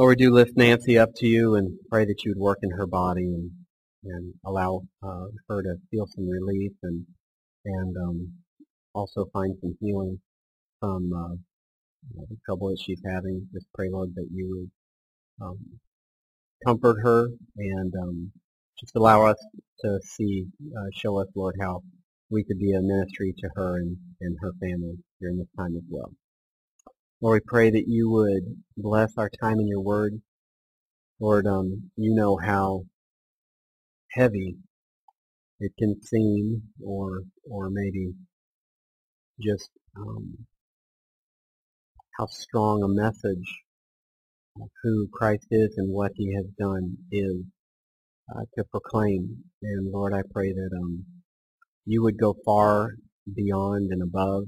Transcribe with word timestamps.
Lord, 0.00 0.18
we 0.18 0.24
do 0.24 0.32
lift 0.32 0.56
Nancy 0.56 0.98
up 0.98 1.10
to 1.16 1.26
you 1.26 1.56
and 1.56 1.78
pray 1.90 2.06
that 2.06 2.24
you 2.24 2.30
would 2.30 2.40
work 2.40 2.60
in 2.62 2.70
her 2.70 2.86
body 2.86 3.20
and, 3.20 3.50
and 4.02 4.32
allow 4.46 4.80
uh, 5.02 5.26
her 5.46 5.62
to 5.62 5.74
feel 5.90 6.06
some 6.06 6.26
relief 6.26 6.72
and 6.82 7.04
and 7.66 7.96
um, 7.98 8.32
also 8.94 9.26
find 9.30 9.54
some 9.60 9.76
healing 9.78 10.18
from 10.80 11.12
uh, 11.12 11.34
you 11.34 12.16
know, 12.16 12.24
the 12.30 12.38
trouble 12.46 12.70
that 12.70 12.78
she's 12.82 13.02
having. 13.04 13.46
Just 13.52 13.66
pray, 13.74 13.90
Lord, 13.92 14.14
that 14.14 14.28
you 14.32 14.70
would 15.38 15.46
um, 15.46 15.58
comfort 16.66 16.96
her 17.02 17.28
and 17.58 17.92
um, 18.02 18.32
just 18.80 18.96
allow 18.96 19.26
us 19.26 19.36
to 19.80 19.98
see, 20.02 20.46
uh, 20.78 20.88
show 20.94 21.20
us, 21.20 21.28
Lord, 21.34 21.56
how 21.60 21.82
we 22.30 22.42
could 22.42 22.58
be 22.58 22.72
a 22.72 22.80
ministry 22.80 23.34
to 23.36 23.50
her 23.54 23.76
and, 23.76 23.98
and 24.22 24.38
her 24.40 24.52
family 24.62 24.94
during 25.20 25.36
this 25.36 25.48
time 25.58 25.76
as 25.76 25.84
well. 25.90 26.10
Lord, 27.22 27.42
we 27.44 27.50
pray 27.50 27.70
that 27.70 27.84
you 27.86 28.10
would 28.10 28.62
bless 28.76 29.18
our 29.18 29.30
time 29.42 29.60
in 29.60 29.68
your 29.68 29.82
word. 29.82 30.22
Lord, 31.20 31.46
um, 31.46 31.90
you 31.96 32.14
know 32.14 32.38
how 32.42 32.84
heavy 34.12 34.56
it 35.60 35.72
can 35.78 36.00
seem 36.02 36.62
or 36.84 37.22
or 37.50 37.70
maybe 37.70 38.12
just 39.40 39.70
um, 39.96 40.46
how 42.18 42.26
strong 42.26 42.82
a 42.82 42.88
message 42.88 43.62
of 44.60 44.68
who 44.82 45.08
Christ 45.12 45.46
is 45.50 45.74
and 45.76 45.92
what 45.92 46.12
he 46.16 46.34
has 46.34 46.46
done 46.58 46.96
is 47.12 47.42
uh, 48.34 48.42
to 48.56 48.64
proclaim. 48.70 49.44
And 49.62 49.92
Lord, 49.92 50.14
I 50.14 50.22
pray 50.32 50.52
that 50.52 50.70
um, 50.76 51.04
you 51.86 52.02
would 52.02 52.18
go 52.18 52.34
far 52.44 52.92
beyond 53.34 53.90
and 53.92 54.02
above 54.02 54.44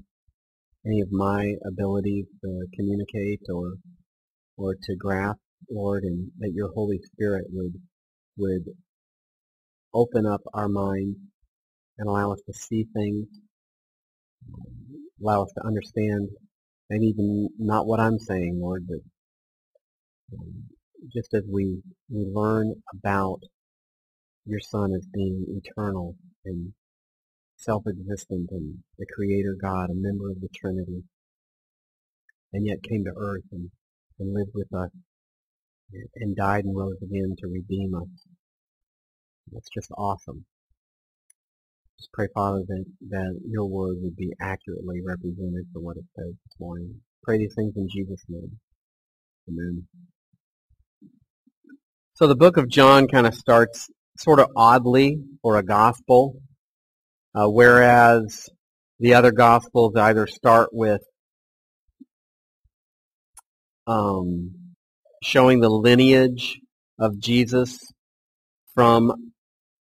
any 0.87 1.01
of 1.01 1.13
my 1.13 1.55
abilities 1.67 2.27
to 2.43 2.67
communicate 2.77 3.41
or 3.53 3.75
or 4.57 4.75
to 4.75 4.97
grasp, 4.97 5.41
Lord, 5.71 6.05
and 6.05 6.31
that 6.39 6.53
your 6.55 6.71
Holy 6.75 7.01
Spirit 7.13 7.47
would 7.51 7.75
would 8.39 8.65
open 9.95 10.27
up 10.27 10.43
our 10.55 10.69
minds 10.69 11.19
and 11.99 12.09
allow 12.09 12.33
us 12.33 12.41
to 12.47 12.53
see 12.53 12.87
things, 12.95 13.27
allow 15.23 15.43
us 15.45 15.53
to 15.57 15.67
understand, 15.67 16.29
and 16.91 17.05
even 17.05 17.49
not 17.59 17.87
what 17.87 18.01
I'm 18.01 18.19
saying, 18.19 18.59
Lord, 18.61 18.87
but 18.89 19.01
um, 20.39 20.65
just 21.15 21.35
as 21.35 21.43
we, 21.51 21.83
we 22.11 22.27
learn 22.33 22.75
about 22.95 23.41
your 24.47 24.61
Son 24.61 24.93
as 24.95 25.07
being 25.13 25.47
eternal 25.65 26.17
and 26.45 26.73
self-existent 27.63 28.49
and 28.51 28.79
the 28.99 29.07
Creator 29.15 29.57
God, 29.61 29.91
a 29.91 29.95
member 29.95 30.31
of 30.31 30.41
the 30.41 30.49
Trinity, 30.55 31.05
and 32.53 32.67
yet 32.67 32.83
came 32.83 33.05
to 33.05 33.13
earth 33.17 33.45
and, 33.53 33.71
and 34.19 34.35
lived 34.35 34.51
with 34.55 34.73
us 34.75 34.91
and 36.17 36.37
died 36.37 36.65
and 36.65 36.77
rose 36.77 37.01
again 37.03 37.35
to 37.39 37.47
redeem 37.47 37.95
us. 37.95 38.09
That's 39.53 39.69
just 39.69 39.91
awesome. 39.97 40.45
Just 41.99 42.13
pray, 42.13 42.27
Father, 42.35 42.63
that, 42.67 42.85
that 43.11 43.41
your 43.49 43.67
word 43.67 43.97
would 44.01 44.17
be 44.17 44.33
accurately 44.41 45.01
represented 45.07 45.67
for 45.73 45.81
what 45.81 45.97
it 45.97 46.05
says 46.17 46.33
this 46.33 46.57
morning. 46.59 47.01
Pray 47.23 47.39
these 47.39 47.55
things 47.55 47.75
in 47.77 47.89
Jesus' 47.89 48.25
name. 48.29 48.59
Amen. 49.49 49.87
So 52.15 52.27
the 52.27 52.37
book 52.37 52.57
of 52.57 52.69
John 52.69 53.07
kind 53.09 53.27
of 53.27 53.35
starts 53.35 53.89
sort 54.19 54.41
of 54.41 54.49
oddly 54.57 55.19
for 55.43 55.57
a 55.57 55.63
gospel, 55.63 56.37
uh, 57.35 57.49
whereas 57.49 58.49
the 59.01 59.15
other 59.15 59.33
gospels 59.33 59.97
either 59.97 60.27
start 60.27 60.71
with 60.73 61.03
um, 63.87 64.53
showing 65.23 65.61
the 65.61 65.69
lineage 65.69 66.61
of 66.99 67.19
Jesus 67.19 67.79
from 68.75 69.11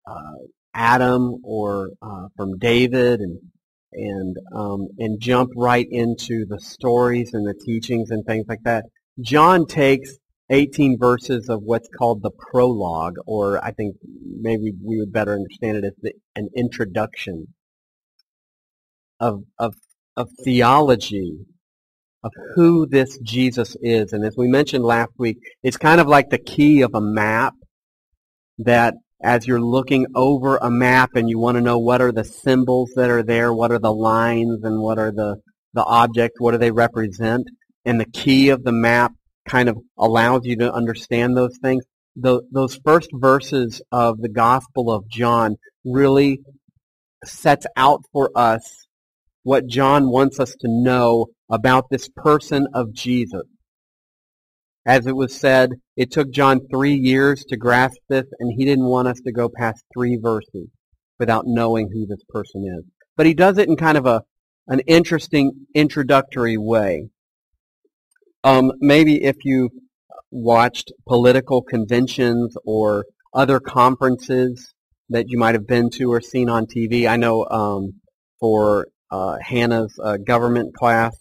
uh, 0.06 0.34
Adam 0.74 1.38
or 1.44 1.90
uh, 2.02 2.28
from 2.36 2.58
David 2.58 3.20
and 3.20 3.40
and 3.94 4.38
um, 4.54 4.90
and 5.00 5.20
jump 5.20 5.52
right 5.56 5.88
into 5.90 6.46
the 6.46 6.60
stories 6.60 7.34
and 7.34 7.48
the 7.48 7.54
teachings 7.54 8.12
and 8.12 8.26
things 8.26 8.46
like 8.48 8.64
that. 8.64 8.86
John 9.20 9.66
takes 9.66 10.12
18 10.50 10.98
verses 10.98 11.50
of 11.50 11.62
what's 11.64 11.90
called 11.90 12.22
the 12.22 12.32
prologue, 12.32 13.16
or 13.26 13.64
I 13.64 13.72
think 13.72 13.96
maybe 14.04 14.72
we 14.84 14.98
would 15.00 15.12
better 15.12 15.34
understand 15.34 15.78
it 15.78 15.84
as 15.84 15.94
the, 16.02 16.14
an 16.36 16.50
introduction 16.56 17.48
of, 19.20 19.44
of, 19.60 19.76
of 20.16 20.30
theology 20.44 21.38
of 22.24 22.32
who 22.56 22.88
this 22.88 23.18
Jesus 23.20 23.76
is. 23.82 24.14
And 24.14 24.26
as 24.26 24.36
we 24.38 24.48
mentioned 24.48 24.84
last 24.84 25.12
week, 25.18 25.38
it's 25.64 25.78
kind 25.78 26.02
of 26.02 26.08
like 26.08 26.30
the 26.30 26.38
key 26.38 26.82
of 26.82 26.96
a 26.96 27.02
map 27.02 27.54
that 28.60 28.96
as 29.22 29.48
you're 29.48 29.62
looking 29.62 30.08
over 30.16 30.58
a 30.58 30.70
map 30.70 31.12
and 31.16 31.30
you 31.30 31.40
want 31.40 31.56
to 31.56 31.62
know 31.62 31.80
what 31.80 32.02
are 32.02 32.12
the 32.12 32.24
symbols 32.24 32.92
that 32.96 33.10
are 33.10 33.24
there, 33.24 33.54
what 33.54 33.72
are 33.72 33.80
the 33.80 33.94
lines 33.94 34.64
and 34.64 34.82
what 34.82 35.00
are 35.00 35.12
the, 35.12 35.38
the 35.74 35.84
objects, 35.84 36.40
what 36.40 36.52
do 36.52 36.58
they 36.58 36.72
represent, 36.72 37.48
and 37.86 38.00
the 38.00 38.06
key 38.06 38.50
of 38.50 38.64
the 38.64 38.72
map 38.72 39.14
kind 39.48 39.70
of 39.70 39.78
allows 39.98 40.42
you 40.44 40.58
to 40.58 40.74
understand 40.74 41.36
those 41.36 41.58
things. 41.62 41.84
The, 42.16 42.42
those 42.52 42.80
first 42.84 43.10
verses 43.14 43.82
of 43.92 44.20
the 44.22 44.30
Gospel 44.30 44.92
of 44.92 45.08
John 45.08 45.56
really 45.86 46.40
sets 47.24 47.66
out 47.76 48.02
for 48.12 48.32
us 48.36 48.88
what 49.44 49.68
John 49.68 50.10
wants 50.10 50.40
us 50.40 50.54
to 50.60 50.68
know 50.68 51.28
about 51.50 51.86
this 51.90 52.10
person 52.16 52.68
of 52.74 52.94
Jesus. 52.94 53.44
As 54.86 55.06
it 55.06 55.16
was 55.16 55.36
said, 55.36 55.72
it 55.96 56.12
took 56.12 56.32
John 56.32 56.62
three 56.70 56.96
years 56.96 57.44
to 57.50 57.58
grasp 57.58 57.98
this, 58.10 58.26
and 58.40 58.54
he 58.58 58.66
didn't 58.66 58.86
want 58.86 59.08
us 59.08 59.20
to 59.26 59.32
go 59.32 59.50
past 59.50 59.84
three 59.94 60.18
verses 60.22 60.70
without 61.20 61.46
knowing 61.46 61.90
who 61.92 62.06
this 62.06 62.24
person 62.30 62.66
is. 62.78 62.86
But 63.16 63.26
he 63.26 63.34
does 63.34 63.58
it 63.58 63.68
in 63.68 63.76
kind 63.76 63.98
of 63.98 64.06
a 64.06 64.22
an 64.68 64.82
interesting 64.82 65.66
introductory 65.74 66.58
way. 66.58 67.08
Um, 68.48 68.72
maybe 68.80 69.24
if 69.26 69.36
you 69.44 69.70
watched 70.32 70.94
political 71.06 71.62
conventions 71.62 72.56
or 72.64 73.06
other 73.34 73.60
conferences 73.60 74.74
that 75.10 75.26
you 75.28 75.38
might 75.38 75.56
have 75.56 75.68
been 75.68 75.90
to 75.90 76.12
or 76.14 76.22
seen 76.22 76.50
on 76.50 76.66
TV. 76.66 77.10
I 77.10 77.18
know 77.18 77.46
um, 77.50 78.00
for 78.40 78.88
uh, 79.12 79.36
Hannah's 79.42 79.94
uh, 80.02 80.16
government 80.18 80.74
class, 80.74 81.14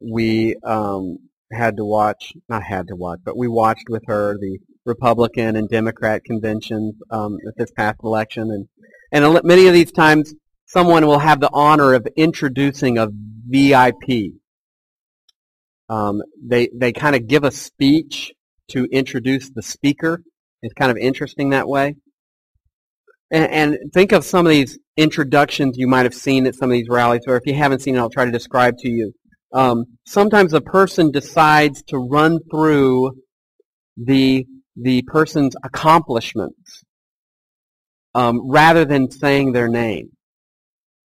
we 0.00 0.56
um, 0.64 1.18
had 1.52 1.76
to 1.76 1.84
watch, 1.84 2.32
not 2.48 2.62
had 2.62 2.88
to 2.88 2.96
watch, 2.96 3.20
but 3.24 3.36
we 3.36 3.46
watched 3.46 3.88
with 3.90 4.02
her 4.06 4.38
the 4.38 4.58
Republican 4.86 5.56
and 5.56 5.68
Democrat 5.68 6.24
conventions 6.24 6.94
um, 7.10 7.36
at 7.46 7.54
this 7.58 7.72
past 7.72 7.98
election, 8.02 8.50
and 8.50 8.68
and 9.12 9.44
many 9.44 9.66
of 9.66 9.74
these 9.74 9.92
times 9.92 10.34
someone 10.66 11.06
will 11.06 11.20
have 11.20 11.40
the 11.40 11.50
honor 11.52 11.92
of 11.92 12.06
introducing 12.16 12.96
a 12.98 13.08
VIP. 13.46 14.32
Um, 15.88 16.22
they 16.42 16.68
they 16.74 16.92
kind 16.92 17.14
of 17.14 17.26
give 17.26 17.44
a 17.44 17.50
speech 17.50 18.32
to 18.68 18.84
introduce 18.86 19.50
the 19.50 19.62
speaker. 19.62 20.22
It's 20.62 20.74
kind 20.74 20.90
of 20.90 20.96
interesting 20.96 21.50
that 21.50 21.68
way. 21.68 21.96
And, 23.30 23.50
and 23.52 23.92
think 23.92 24.12
of 24.12 24.24
some 24.24 24.46
of 24.46 24.50
these 24.50 24.78
introductions 24.96 25.76
you 25.76 25.88
might 25.88 26.04
have 26.04 26.14
seen 26.14 26.46
at 26.46 26.54
some 26.54 26.70
of 26.70 26.72
these 26.72 26.88
rallies, 26.88 27.22
or 27.26 27.36
if 27.36 27.42
you 27.46 27.54
haven't 27.54 27.80
seen 27.80 27.96
it, 27.96 27.98
I'll 27.98 28.10
try 28.10 28.24
to 28.24 28.30
describe 28.30 28.78
to 28.78 28.88
you 28.88 29.12
um, 29.54 29.84
sometimes 30.04 30.52
a 30.52 30.60
person 30.60 31.12
decides 31.12 31.82
to 31.84 31.98
run 31.98 32.40
through 32.50 33.12
the 33.96 34.46
the 34.76 35.02
person's 35.02 35.54
accomplishments 35.62 36.82
um, 38.14 38.50
rather 38.50 38.84
than 38.84 39.10
saying 39.12 39.52
their 39.52 39.68
name. 39.68 40.10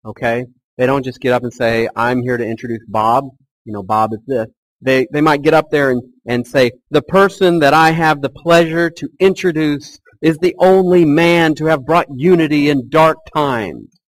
Okay, 0.04 0.46
they 0.78 0.86
don't 0.86 1.04
just 1.04 1.20
get 1.20 1.34
up 1.34 1.42
and 1.42 1.52
say, 1.52 1.88
"I'm 1.94 2.22
here 2.22 2.38
to 2.38 2.46
introduce 2.46 2.84
Bob." 2.88 3.24
You 3.66 3.74
know, 3.74 3.82
Bob 3.82 4.14
is 4.14 4.20
this. 4.26 4.46
They 4.80 5.06
they 5.12 5.20
might 5.20 5.42
get 5.42 5.54
up 5.54 5.70
there 5.70 5.90
and 5.90 6.02
and 6.26 6.46
say, 6.46 6.72
"The 6.90 7.02
person 7.02 7.58
that 7.60 7.74
I 7.74 7.90
have 7.90 8.20
the 8.20 8.30
pleasure 8.30 8.90
to 8.90 9.08
introduce 9.18 9.98
is 10.20 10.38
the 10.38 10.54
only 10.58 11.04
man 11.04 11.54
to 11.56 11.66
have 11.66 11.86
brought 11.86 12.06
unity 12.14 12.68
in 12.68 12.88
dark 12.88 13.18
times." 13.34 13.98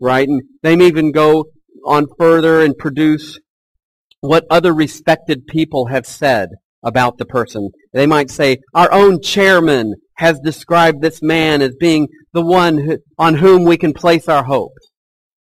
Right, 0.00 0.28
and 0.28 0.42
they 0.62 0.76
may 0.76 0.86
even 0.86 1.12
go 1.12 1.46
on 1.86 2.06
further 2.18 2.60
and 2.60 2.76
produce 2.76 3.38
what 4.20 4.46
other 4.50 4.72
respected 4.72 5.46
people 5.46 5.86
have 5.86 6.06
said 6.06 6.48
about 6.82 7.18
the 7.18 7.24
person. 7.26 7.70
They 7.92 8.06
might 8.06 8.30
say, 8.30 8.58
our 8.74 8.92
own 8.92 9.20
chairman 9.20 9.94
has 10.16 10.38
described 10.40 11.02
this 11.02 11.22
man 11.22 11.62
as 11.62 11.74
being 11.78 12.08
the 12.32 12.42
one 12.42 12.78
who, 12.78 12.98
on 13.18 13.34
whom 13.36 13.64
we 13.64 13.76
can 13.76 13.92
place 13.92 14.28
our 14.28 14.44
hopes. 14.44 14.83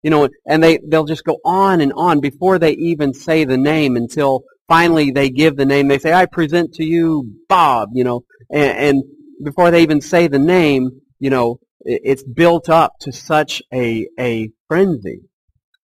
You 0.08 0.10
know, 0.10 0.28
and 0.46 0.64
they, 0.64 0.78
they'll 0.88 1.04
just 1.04 1.24
go 1.24 1.36
on 1.44 1.82
and 1.82 1.92
on 1.94 2.20
before 2.20 2.58
they 2.58 2.72
even 2.72 3.12
say 3.12 3.44
the 3.44 3.58
name 3.58 3.94
until 3.94 4.44
finally 4.66 5.10
they 5.10 5.28
give 5.28 5.54
the 5.54 5.66
name. 5.66 5.86
They 5.86 5.98
say, 5.98 6.14
I 6.14 6.24
present 6.24 6.72
to 6.76 6.82
you 6.82 7.30
Bob, 7.46 7.90
you 7.92 8.04
know, 8.04 8.24
and, 8.50 8.78
and 8.78 9.02
before 9.44 9.70
they 9.70 9.82
even 9.82 10.00
say 10.00 10.26
the 10.26 10.38
name, 10.38 11.02
you 11.18 11.28
know, 11.28 11.58
it's 11.80 12.24
built 12.24 12.70
up 12.70 12.92
to 13.00 13.12
such 13.12 13.62
a, 13.70 14.08
a 14.18 14.48
frenzy. 14.66 15.20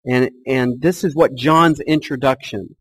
And, 0.06 0.30
and 0.46 0.80
this 0.80 1.04
is 1.04 1.14
what 1.14 1.34
John's 1.34 1.80
introduction 1.80 2.76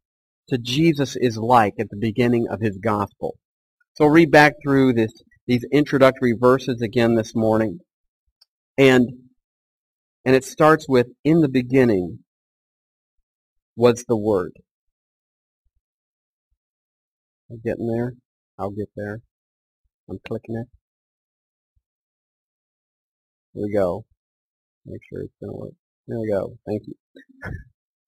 to 0.48 0.58
Jesus 0.58 1.18
is 1.18 1.36
like 1.36 1.74
at 1.78 1.90
the 1.90 1.98
beginning 2.00 2.48
of 2.50 2.62
his 2.62 2.78
gospel. 2.78 3.36
So 3.96 4.06
I'll 4.06 4.12
read 4.12 4.32
back 4.32 4.54
through 4.64 4.94
this, 4.94 5.12
these 5.46 5.66
introductory 5.74 6.36
verses 6.40 6.82
again 6.82 7.16
this 7.16 7.36
morning. 7.36 7.80
And, 8.78 9.10
and 10.28 10.36
it 10.36 10.44
starts 10.44 10.90
with, 10.90 11.08
in 11.24 11.40
the 11.40 11.48
beginning 11.48 12.20
was 13.78 14.04
the 14.10 14.18
Word. 14.18 14.52
I'm 17.50 17.62
getting 17.64 17.88
there. 17.88 18.12
I'll 18.60 18.72
get 18.72 18.90
there. 18.98 19.22
I'm 20.10 20.20
clicking 20.28 20.58
it. 20.58 20.68
Here 23.54 23.64
we 23.64 23.74
go. 23.74 24.04
Make 24.86 25.00
sure 25.10 25.22
it's 25.22 25.34
going 25.40 25.54
to 25.54 25.58
work. 25.58 25.74
There 26.10 26.20
we 26.20 26.30
go. 26.30 26.58
Thank 26.68 26.82
you. 26.88 26.96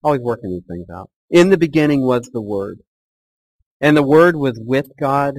Always 0.04 0.20
working 0.20 0.50
these 0.50 0.68
things 0.68 0.88
out. 0.94 1.10
In 1.30 1.48
the 1.48 1.58
beginning 1.58 2.02
was 2.02 2.30
the 2.34 2.42
Word. 2.42 2.80
And 3.80 3.96
the 3.96 4.04
Word 4.04 4.36
was 4.36 4.60
with 4.62 4.88
God, 5.00 5.36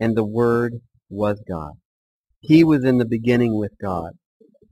and 0.00 0.16
the 0.16 0.24
Word 0.24 0.80
was 1.10 1.42
God. 1.46 1.72
He 2.40 2.64
was 2.64 2.86
in 2.86 2.96
the 2.96 3.04
beginning 3.04 3.58
with 3.58 3.72
God. 3.78 4.12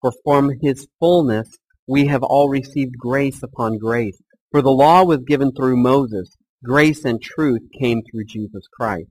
For 0.00 0.12
from 0.24 0.50
his 0.60 0.86
fullness 1.00 1.58
we 1.86 2.06
have 2.06 2.22
all 2.22 2.48
received 2.48 2.98
grace 2.98 3.42
upon 3.42 3.78
grace. 3.78 4.20
For 4.50 4.62
the 4.62 4.70
law 4.70 5.04
was 5.04 5.24
given 5.26 5.52
through 5.52 5.76
Moses. 5.76 6.36
Grace 6.64 7.04
and 7.04 7.20
truth 7.20 7.62
came 7.78 8.02
through 8.02 8.24
Jesus 8.24 8.66
Christ. 8.72 9.10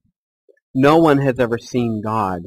No 0.73 0.97
one 0.97 1.19
has 1.19 1.39
ever 1.39 1.57
seen 1.57 2.01
God. 2.03 2.41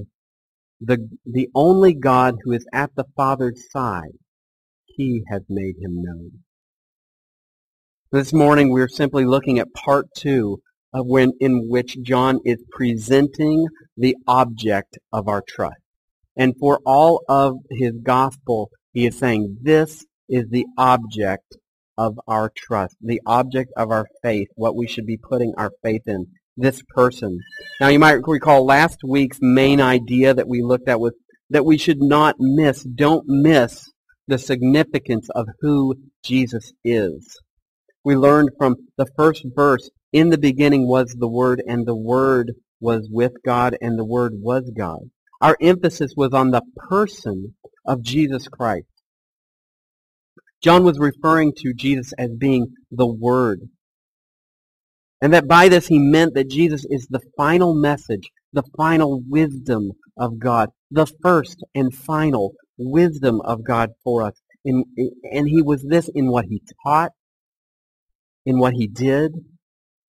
The, 0.81 1.09
the 1.27 1.49
only 1.55 1.95
God 1.95 2.37
who 2.43 2.53
is 2.53 2.67
at 2.73 2.91
the 2.97 3.05
Father's 3.17 3.71
side, 3.71 4.19
he 4.87 5.23
has 5.31 5.43
made 5.49 5.77
him 5.81 6.03
known. 6.03 6.31
This 8.13 8.33
morning 8.33 8.73
we're 8.73 8.89
simply 8.89 9.25
looking 9.25 9.59
at 9.59 9.73
part 9.75 10.07
two 10.17 10.61
of 10.93 11.07
when, 11.07 11.33
in 11.41 11.69
which 11.69 12.01
John 12.03 12.41
is 12.45 12.63
presenting 12.73 13.67
the 13.97 14.17
object 14.27 14.99
of 15.13 15.29
our 15.29 15.43
trust. 15.47 15.81
And 16.37 16.55
for 16.59 16.81
all 16.87 17.23
of 17.29 17.57
his 17.71 17.93
gospel, 18.03 18.71
he 18.93 19.07
is 19.07 19.19
saying 19.19 19.59
this 19.63 20.05
is 20.29 20.47
the 20.49 20.67
object 20.79 21.57
of 21.99 22.19
our 22.27 22.51
trust, 22.57 22.97
the 23.01 23.21
object 23.27 23.71
of 23.77 23.91
our 23.91 24.07
faith, 24.23 24.49
what 24.55 24.77
we 24.77 24.87
should 24.87 25.07
be 25.07 25.19
putting 25.19 25.53
our 25.59 25.71
faith 25.83 26.03
in, 26.07 26.27
this 26.57 26.83
person. 26.95 27.39
Now 27.81 27.89
you 27.89 27.99
might 27.99 28.27
recall 28.27 28.65
last 28.65 28.99
week's 29.07 29.39
main 29.41 29.81
idea 29.81 30.35
that 30.35 30.49
we 30.49 30.63
looked 30.63 30.89
at 30.89 31.01
was 31.01 31.13
that 31.51 31.65
we 31.65 31.79
should 31.79 32.01
not 32.01 32.37
miss, 32.39 32.85
don't 32.85 33.25
miss 33.27 33.91
the 34.29 34.39
significance 34.39 35.29
of 35.35 35.49
who 35.61 35.95
Jesus 36.25 36.73
is. 36.85 37.37
We 38.05 38.15
learned 38.15 38.51
from 38.57 38.77
the 38.97 39.07
first 39.17 39.45
verse, 39.55 39.91
in 40.13 40.31
the 40.31 40.39
beginning 40.39 40.89
was 40.89 41.15
the 41.19 41.29
Word, 41.29 41.63
and 41.67 41.87
the 41.87 41.97
Word 41.97 42.53
was 42.81 43.09
with 43.11 43.33
God, 43.45 43.77
and 43.81 43.99
the 43.99 44.05
Word 44.05 44.35
was 44.37 44.71
God. 44.77 45.11
Our 45.41 45.57
emphasis 45.61 46.13
was 46.17 46.35
on 46.35 46.51
the 46.51 46.63
person 46.77 47.55
of 47.87 48.03
Jesus 48.03 48.47
Christ. 48.49 48.87
John 50.63 50.85
was 50.85 50.99
referring 50.99 51.53
to 51.59 51.73
Jesus 51.73 52.13
as 52.19 52.31
being 52.39 52.75
the 52.91 53.07
Word. 53.07 53.61
And 55.23 55.33
that 55.33 55.49
by 55.49 55.69
this 55.69 55.87
he 55.87 55.99
meant 55.99 56.35
that 56.35 56.51
Jesus 56.51 56.85
is 56.89 57.07
the 57.09 57.21
final 57.37 57.75
message, 57.75 58.31
the 58.53 58.63
final 58.77 59.23
wisdom 59.27 59.93
of 60.17 60.39
God, 60.39 60.71
the 60.91 61.07
first 61.23 61.65
and 61.75 61.95
final 61.95 62.53
wisdom 62.77 63.41
of 63.43 63.65
God 63.65 63.91
for 64.05 64.23
us. 64.23 64.35
In, 64.65 64.85
and 65.25 65.49
he 65.49 65.63
was 65.63 65.83
this 65.83 66.11
in 66.15 66.31
what 66.31 66.47
he 66.47 66.63
taught, 66.85 67.13
in 68.45 68.59
what 68.59 68.75
he 68.75 68.87
did, 68.87 69.33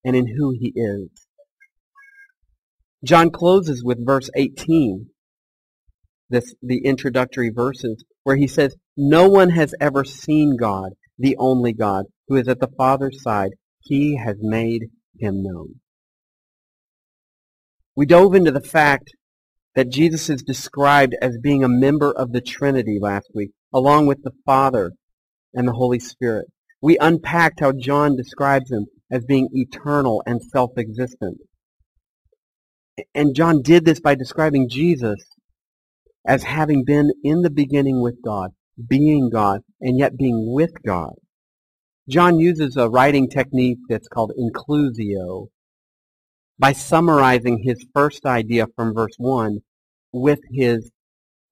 and 0.04 0.16
in 0.16 0.28
who 0.28 0.52
he 0.52 0.74
is. 0.76 1.10
John 3.04 3.32
closes 3.32 3.84
with 3.84 4.06
verse 4.06 4.30
18 4.36 5.11
this, 6.32 6.56
the 6.62 6.86
introductory 6.86 7.50
verses 7.50 8.04
where 8.24 8.36
he 8.36 8.48
says, 8.48 8.76
No 8.98 9.30
one 9.30 9.50
has 9.52 9.76
ever 9.80 10.04
seen 10.04 10.58
God, 10.58 10.94
the 11.20 11.36
only 11.38 11.74
God, 11.74 12.06
who 12.28 12.36
is 12.36 12.48
at 12.48 12.60
the 12.60 12.72
Father's 12.78 13.22
side. 13.22 13.52
He 13.82 14.18
has 14.18 14.38
made 14.40 14.86
him 15.20 15.44
known. 15.44 15.76
We 17.96 18.06
dove 18.06 18.34
into 18.34 18.52
the 18.52 18.62
fact 18.62 19.12
that 19.76 19.90
Jesus 19.90 20.30
is 20.30 20.44
described 20.44 21.16
as 21.22 21.38
being 21.38 21.64
a 21.64 21.70
member 21.70 22.12
of 22.12 22.32
the 22.32 22.42
Trinity 22.42 22.98
last 23.00 23.30
week, 23.34 23.52
along 23.74 24.08
with 24.08 24.24
the 24.24 24.34
Father 24.46 24.94
and 25.54 25.68
the 25.68 25.74
Holy 25.74 26.00
Spirit. 26.00 26.48
We 26.82 26.98
unpacked 26.98 27.60
how 27.60 27.74
John 27.74 28.16
describes 28.16 28.72
him 28.72 28.88
as 29.12 29.26
being 29.26 29.50
eternal 29.54 30.24
and 30.26 30.42
self-existent. 30.42 31.40
And 33.14 33.36
John 33.36 33.62
did 33.62 33.86
this 33.86 34.00
by 34.00 34.16
describing 34.16 34.70
Jesus 34.70 35.20
as 36.26 36.44
having 36.44 36.84
been 36.84 37.12
in 37.24 37.42
the 37.42 37.50
beginning 37.50 38.02
with 38.02 38.22
God, 38.24 38.52
being 38.88 39.30
God, 39.30 39.62
and 39.80 39.98
yet 39.98 40.18
being 40.18 40.54
with 40.54 40.72
God. 40.86 41.14
John 42.10 42.40
uses 42.40 42.78
a 42.78 42.90
writing 42.90 43.30
technique 43.30 43.80
that's 43.88 44.08
called 44.08 44.34
inclusio 44.38 45.48
by 46.60 46.74
summarizing 46.74 47.64
his 47.64 47.86
first 47.94 48.26
idea 48.26 48.68
from 48.76 48.94
verse 48.94 49.16
1 49.18 49.60
with 50.12 50.40
his 50.52 50.92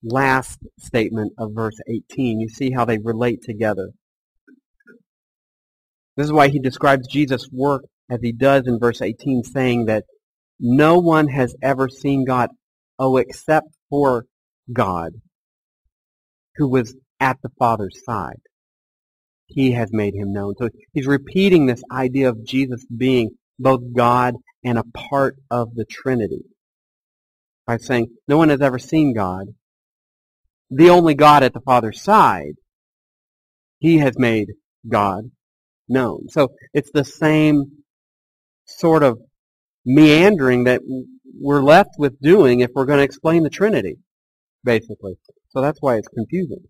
last 0.04 0.60
statement 0.78 1.34
of 1.38 1.52
verse 1.54 1.80
18. 1.88 2.40
You 2.40 2.50
see 2.50 2.72
how 2.72 2.86
they 2.86 2.98
relate 2.98 3.42
together. 3.44 3.90
This 6.16 6.26
is 6.26 6.34
why 6.34 6.50
he 6.50 6.60
describes 6.60 7.08
Jesus' 7.08 7.50
work 7.52 7.84
as 8.10 8.20
he 8.22 8.32
does 8.32 8.68
in 8.68 8.80
verse 8.80 9.02
18, 9.02 9.44
saying 9.44 9.86
that 9.86 10.04
no 10.60 11.00
one 11.00 11.28
has 11.30 11.56
ever 11.62 11.88
seen 11.88 12.26
God, 12.26 12.50
oh, 12.98 13.18
except 13.18 13.68
for 13.90 14.26
God 14.72 15.14
who 16.56 16.68
was 16.68 16.96
at 17.20 17.38
the 17.42 17.50
Father's 17.58 18.04
side. 18.04 18.42
He 19.48 19.72
has 19.72 19.92
made 19.92 20.14
him 20.14 20.32
known. 20.32 20.56
So 20.58 20.70
he's 20.94 21.08
repeating 21.08 21.66
this 21.66 21.84
idea 21.92 22.30
of 22.30 22.46
Jesus 22.46 22.86
being 22.86 23.32
both 23.58 23.82
God 23.96 24.36
and 24.64 24.78
a 24.78 24.84
part 24.84 25.38
of 25.50 25.74
the 25.76 25.86
Trinity 25.86 26.44
by 27.66 27.78
saying, 27.78 28.08
no 28.28 28.38
one 28.38 28.50
has 28.50 28.62
ever 28.62 28.80
seen 28.80 29.14
God. 29.14 29.48
The 30.70 30.90
only 30.90 31.16
God 31.16 31.44
at 31.44 31.54
the 31.54 31.62
Father's 31.62 32.02
side, 32.02 32.54
he 33.80 33.98
has 33.98 34.20
made 34.20 34.50
God 34.88 35.32
known. 35.88 36.30
So 36.30 36.50
it's 36.74 36.92
the 36.94 37.04
same 37.04 37.84
sort 38.66 39.02
of 39.02 39.20
meandering 39.86 40.66
that 40.66 40.82
we're 41.40 41.64
left 41.64 41.92
with 41.98 42.20
doing 42.22 42.60
if 42.60 42.70
we're 42.76 42.86
going 42.86 43.00
to 43.00 43.04
explain 43.04 43.44
the 43.44 43.50
Trinity, 43.50 43.98
basically. 44.64 45.18
So 45.50 45.62
that's 45.62 45.80
why 45.82 45.98
it's 45.98 46.08
confusing. 46.08 46.64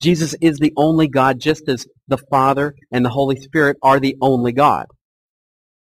Jesus 0.00 0.34
is 0.40 0.58
the 0.58 0.72
only 0.76 1.06
God, 1.06 1.38
just 1.38 1.68
as 1.68 1.86
the 2.08 2.18
Father 2.18 2.74
and 2.90 3.04
the 3.04 3.10
Holy 3.10 3.36
Spirit 3.36 3.76
are 3.82 4.00
the 4.00 4.16
only 4.20 4.52
God, 4.52 4.86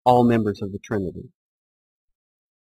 all 0.05 0.25
members 0.25 0.63
of 0.63 0.73
the 0.73 0.79
Trinity. 0.83 1.31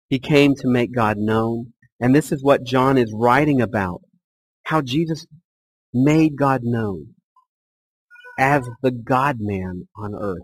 He 0.09 0.19
came 0.19 0.53
to 0.55 0.67
make 0.67 0.93
God 0.93 1.17
known, 1.17 1.73
and 1.99 2.13
this 2.13 2.31
is 2.31 2.43
what 2.43 2.65
John 2.65 2.97
is 2.97 3.13
writing 3.13 3.61
about, 3.61 4.01
how 4.63 4.81
Jesus 4.81 5.25
made 5.93 6.37
God 6.37 6.61
known 6.63 7.15
as 8.37 8.67
the 8.81 8.91
God-man 8.91 9.87
on 9.95 10.13
earth. 10.13 10.43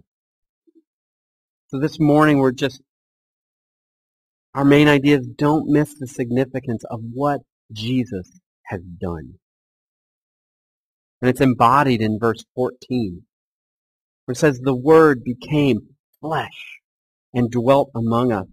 So 1.68 1.80
this 1.80 2.00
morning 2.00 2.38
we're 2.40 2.54
just, 2.54 2.82
our 4.54 4.66
main 4.66 4.88
idea 4.88 5.18
is 5.20 5.28
don't 5.28 5.68
miss 5.68 5.96
the 5.98 6.08
significance 6.08 6.84
of 6.90 7.00
what 7.14 7.42
Jesus 7.72 8.40
has 8.66 8.82
done. 8.82 9.36
And 11.22 11.30
it's 11.30 11.42
embodied 11.42 12.02
in 12.02 12.20
verse 12.20 12.44
14, 12.56 13.24
where 14.26 14.34
it 14.34 14.38
says, 14.38 14.60
The 14.60 14.76
Word 14.76 15.24
became 15.24 15.96
flesh 16.20 16.80
and 17.34 17.50
dwelt 17.50 17.92
among 17.96 18.32
us, 18.32 18.48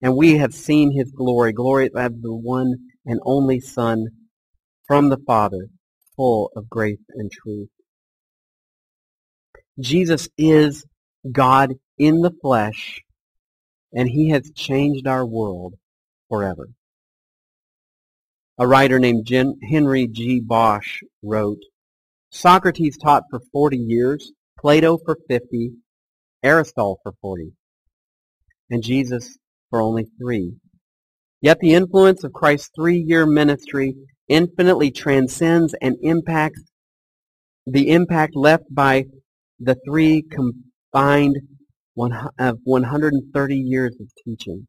and 0.00 0.16
we 0.16 0.38
have 0.38 0.54
seen 0.54 0.92
his 0.92 1.10
glory, 1.10 1.52
glory 1.52 1.90
of 1.94 2.22
the 2.22 2.34
one 2.34 2.74
and 3.04 3.20
only 3.24 3.60
Son 3.60 4.06
from 4.86 5.08
the 5.08 5.18
Father, 5.26 5.68
full 6.16 6.50
of 6.56 6.70
grace 6.70 7.04
and 7.10 7.30
truth. 7.30 7.68
Jesus 9.80 10.28
is 10.38 10.84
God 11.30 11.74
in 11.98 12.20
the 12.20 12.32
flesh, 12.42 13.02
and 13.92 14.08
he 14.08 14.30
has 14.30 14.50
changed 14.54 15.06
our 15.06 15.26
world 15.26 15.74
forever. 16.28 16.68
A 18.58 18.66
writer 18.66 18.98
named 18.98 19.28
Henry 19.68 20.06
G. 20.06 20.40
Bosch 20.40 21.02
wrote, 21.22 21.62
Socrates 22.30 22.96
taught 22.96 23.24
for 23.30 23.40
40 23.52 23.76
years, 23.76 24.32
Plato 24.58 24.98
for 24.98 25.18
50, 25.28 25.72
Aristotle 26.42 26.98
for 27.02 27.12
40, 27.20 27.52
and 28.70 28.82
Jesus 28.82 29.38
for 29.70 29.80
only 29.80 30.06
three. 30.18 30.54
Yet 31.40 31.58
the 31.60 31.74
influence 31.74 32.24
of 32.24 32.32
Christ's 32.32 32.70
three-year 32.74 33.26
ministry 33.26 33.96
infinitely 34.28 34.90
transcends 34.90 35.74
and 35.82 35.96
impacts 36.02 36.62
the 37.66 37.90
impact 37.90 38.34
left 38.34 38.64
by 38.70 39.04
the 39.60 39.76
three 39.86 40.22
combined 40.22 41.36
of 41.98 42.12
uh, 42.38 42.52
130 42.64 43.56
years 43.56 43.96
of 44.00 44.08
teaching. 44.24 44.66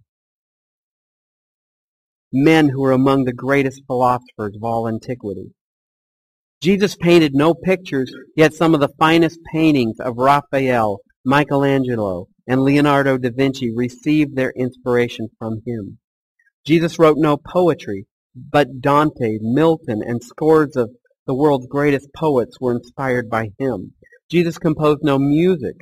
Men 2.32 2.70
who 2.70 2.82
were 2.82 2.92
among 2.92 3.24
the 3.24 3.34
greatest 3.34 3.84
philosophers 3.88 4.56
of 4.56 4.64
all 4.64 4.88
antiquity. 4.88 5.54
Jesus 6.62 6.96
painted 6.96 7.34
no 7.36 7.54
pictures, 7.54 8.14
yet 8.36 8.54
some 8.54 8.74
of 8.74 8.80
the 8.80 8.94
finest 8.98 9.40
paintings 9.52 10.00
of 10.00 10.18
Raphael, 10.18 11.00
Michelangelo, 11.26 12.28
and 12.48 12.64
Leonardo 12.64 13.18
da 13.18 13.30
Vinci 13.36 13.72
received 13.76 14.36
their 14.36 14.52
inspiration 14.56 15.28
from 15.38 15.62
him. 15.66 16.00
Jesus 16.66 16.98
wrote 16.98 17.18
no 17.18 17.38
poetry, 17.38 18.06
but 18.36 18.82
Dante, 18.82 19.38
Milton, 19.42 20.02
and 20.06 20.24
scores 20.24 20.76
of 20.76 20.90
the 21.28 21.36
world's 21.36 21.68
greatest 21.68 22.08
poets 22.16 22.60
were 22.60 22.76
inspired 22.76 23.30
by 23.30 23.50
him. 23.60 23.94
Jesus 24.30 24.58
composed 24.58 25.04
no 25.04 25.20
music. 25.20 25.76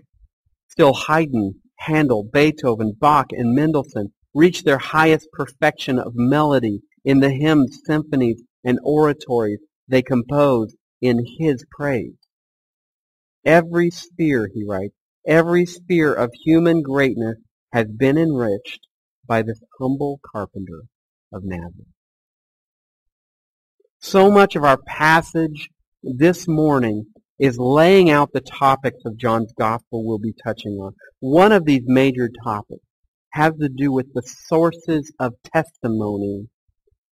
Still 0.72 0.94
Haydn, 0.94 1.56
Handel, 1.80 2.24
Beethoven, 2.24 2.94
Bach, 2.98 3.28
and 3.32 3.54
Mendelssohn 3.54 4.14
reached 4.34 4.64
their 4.64 4.78
highest 4.78 5.28
perfection 5.34 6.00
of 6.00 6.14
melody 6.16 6.80
in 7.04 7.20
the 7.20 7.30
hymns, 7.30 7.80
symphonies, 7.86 8.42
and 8.64 8.80
oratories 8.82 9.60
they 9.90 10.02
composed 10.02 10.78
in 11.02 11.26
his 11.40 11.66
praise. 11.70 12.16
Every 13.44 13.90
sphere, 13.90 14.50
he 14.54 14.64
writes, 14.64 14.96
every 15.28 15.66
sphere 15.66 16.14
of 16.14 16.32
human 16.46 16.82
greatness 16.84 17.38
has 17.74 17.88
been 17.88 18.18
enriched 18.18 18.88
by 19.26 19.42
this 19.42 19.60
humble 19.78 20.22
carpenter 20.26 20.84
of 21.34 21.44
Nazareth. 21.44 21.88
So 24.00 24.32
much 24.32 24.56
of 24.56 24.64
our 24.64 24.78
passage 24.78 25.70
this 26.02 26.48
morning 26.48 27.08
is 27.42 27.58
laying 27.58 28.12
out 28.12 28.30
the 28.32 28.40
topics 28.40 29.00
of 29.04 29.18
John's 29.18 29.52
Gospel 29.58 30.06
we'll 30.06 30.20
be 30.20 30.36
touching 30.46 30.74
on. 30.74 30.94
One 31.22 31.52
of 31.52 31.66
these 31.66 31.82
major 31.88 32.30
topics 32.44 32.86
has 33.32 33.54
to 33.60 33.68
do 33.68 33.92
with 33.92 34.14
the 34.14 34.22
sources 34.22 35.12
of 35.20 35.34
testimony 35.52 36.50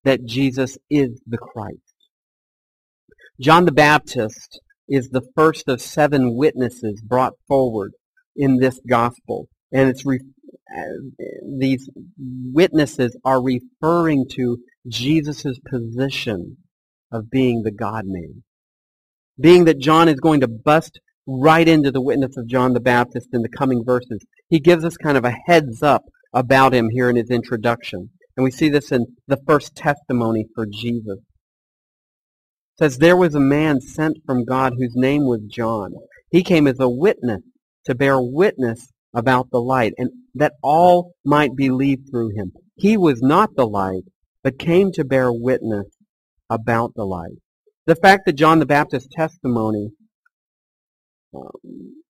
that 0.03 0.25
Jesus 0.25 0.77
is 0.87 1.19
the 1.25 1.39
Christ. 1.39 1.79
John 3.41 3.65
the 3.65 3.71
Baptist 3.71 4.61
is 4.87 5.09
the 5.09 5.27
first 5.35 5.67
of 5.67 5.81
seven 5.81 6.37
witnesses 6.37 7.01
brought 7.01 7.33
forward 7.47 7.93
in 8.35 8.57
this 8.57 8.79
gospel. 8.87 9.47
And 9.71 9.89
it's 9.89 10.05
re- 10.05 10.19
uh, 10.71 11.23
these 11.57 11.89
witnesses 12.53 13.17
are 13.25 13.41
referring 13.41 14.27
to 14.33 14.59
Jesus' 14.87 15.59
position 15.67 16.57
of 17.11 17.31
being 17.31 17.63
the 17.63 17.71
God-man. 17.71 18.43
Being 19.39 19.65
that 19.65 19.79
John 19.79 20.07
is 20.07 20.19
going 20.19 20.41
to 20.41 20.47
bust 20.47 20.99
right 21.25 21.67
into 21.67 21.91
the 21.91 22.01
witness 22.01 22.35
of 22.37 22.47
John 22.47 22.73
the 22.73 22.79
Baptist 22.79 23.29
in 23.33 23.41
the 23.41 23.49
coming 23.49 23.83
verses, 23.85 24.19
he 24.49 24.59
gives 24.59 24.83
us 24.83 24.97
kind 24.97 25.17
of 25.17 25.25
a 25.25 25.37
heads 25.45 25.81
up 25.83 26.03
about 26.33 26.73
him 26.73 26.89
here 26.89 27.09
in 27.09 27.15
his 27.15 27.29
introduction. 27.29 28.09
And 28.35 28.43
we 28.43 28.51
see 28.51 28.69
this 28.69 28.91
in 28.91 29.05
the 29.27 29.39
first 29.47 29.75
testimony 29.75 30.45
for 30.55 30.65
Jesus. 30.65 31.19
It 31.19 32.79
says, 32.79 32.97
There 32.97 33.17
was 33.17 33.35
a 33.35 33.39
man 33.39 33.81
sent 33.81 34.17
from 34.25 34.45
God 34.45 34.73
whose 34.77 34.95
name 34.95 35.25
was 35.25 35.41
John. 35.49 35.93
He 36.31 36.43
came 36.43 36.67
as 36.67 36.79
a 36.79 36.89
witness 36.89 37.41
to 37.85 37.95
bear 37.95 38.19
witness 38.21 38.91
about 39.13 39.49
the 39.51 39.59
light, 39.59 39.93
and 39.97 40.11
that 40.35 40.53
all 40.61 41.13
might 41.25 41.55
believe 41.55 41.99
through 42.09 42.29
him. 42.35 42.51
He 42.75 42.97
was 42.97 43.21
not 43.21 43.55
the 43.55 43.67
light, 43.67 44.03
but 44.43 44.59
came 44.59 44.91
to 44.93 45.03
bear 45.03 45.31
witness 45.33 45.87
about 46.49 46.93
the 46.95 47.05
light. 47.05 47.39
The 47.89 47.95
fact 47.95 48.27
that 48.27 48.33
John 48.33 48.59
the 48.59 48.67
Baptist's 48.67 49.09
testimony 49.11 49.89
um, 51.35 52.03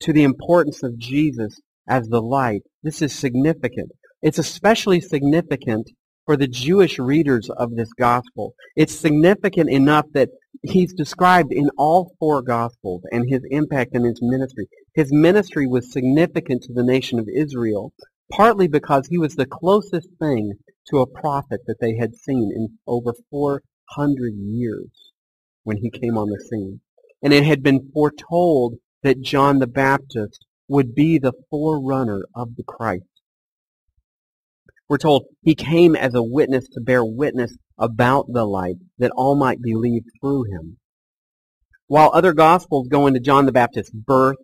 to 0.00 0.14
the 0.14 0.22
importance 0.22 0.82
of 0.82 0.96
Jesus 0.96 1.60
as 1.86 2.08
the 2.08 2.22
light, 2.22 2.62
this 2.82 3.02
is 3.02 3.12
significant. 3.14 3.90
It's 4.22 4.38
especially 4.38 5.02
significant 5.02 5.90
for 6.24 6.38
the 6.38 6.48
Jewish 6.48 6.98
readers 6.98 7.50
of 7.50 7.76
this 7.76 7.90
gospel. 7.98 8.54
It's 8.76 8.94
significant 8.94 9.68
enough 9.68 10.06
that 10.14 10.30
he's 10.62 10.94
described 10.94 11.52
in 11.52 11.68
all 11.76 12.14
four 12.18 12.40
gospels 12.40 13.02
and 13.12 13.28
his 13.28 13.42
impact 13.50 13.90
and 13.94 14.06
his 14.06 14.20
ministry. 14.22 14.68
His 14.94 15.12
ministry 15.12 15.66
was 15.66 15.92
significant 15.92 16.62
to 16.62 16.72
the 16.72 16.82
nation 16.82 17.18
of 17.18 17.28
Israel, 17.28 17.92
partly 18.32 18.68
because 18.68 19.08
he 19.08 19.18
was 19.18 19.34
the 19.34 19.44
closest 19.44 20.08
thing 20.18 20.54
to 20.88 21.00
a 21.00 21.06
prophet 21.06 21.60
that 21.66 21.76
they 21.78 21.94
had 21.94 22.14
seen 22.14 22.50
in 22.56 22.78
over 22.86 23.12
400 23.94 24.34
years 24.34 25.12
when 25.62 25.78
he 25.78 25.90
came 25.90 26.16
on 26.16 26.28
the 26.28 26.40
scene. 26.50 26.80
And 27.22 27.32
it 27.32 27.44
had 27.44 27.62
been 27.62 27.90
foretold 27.92 28.74
that 29.02 29.22
John 29.22 29.58
the 29.58 29.66
Baptist 29.66 30.44
would 30.68 30.94
be 30.94 31.18
the 31.18 31.32
forerunner 31.50 32.24
of 32.34 32.56
the 32.56 32.62
Christ. 32.62 33.04
We're 34.88 34.98
told 34.98 35.24
he 35.42 35.54
came 35.54 35.96
as 35.96 36.14
a 36.14 36.22
witness 36.22 36.68
to 36.72 36.80
bear 36.80 37.04
witness 37.04 37.56
about 37.78 38.26
the 38.28 38.44
light 38.44 38.76
that 38.98 39.10
all 39.16 39.34
might 39.34 39.62
believe 39.62 40.02
through 40.20 40.44
him. 40.44 40.78
While 41.86 42.10
other 42.12 42.32
gospels 42.32 42.88
go 42.88 43.06
into 43.06 43.20
John 43.20 43.46
the 43.46 43.52
Baptist's 43.52 43.92
birth 43.92 44.36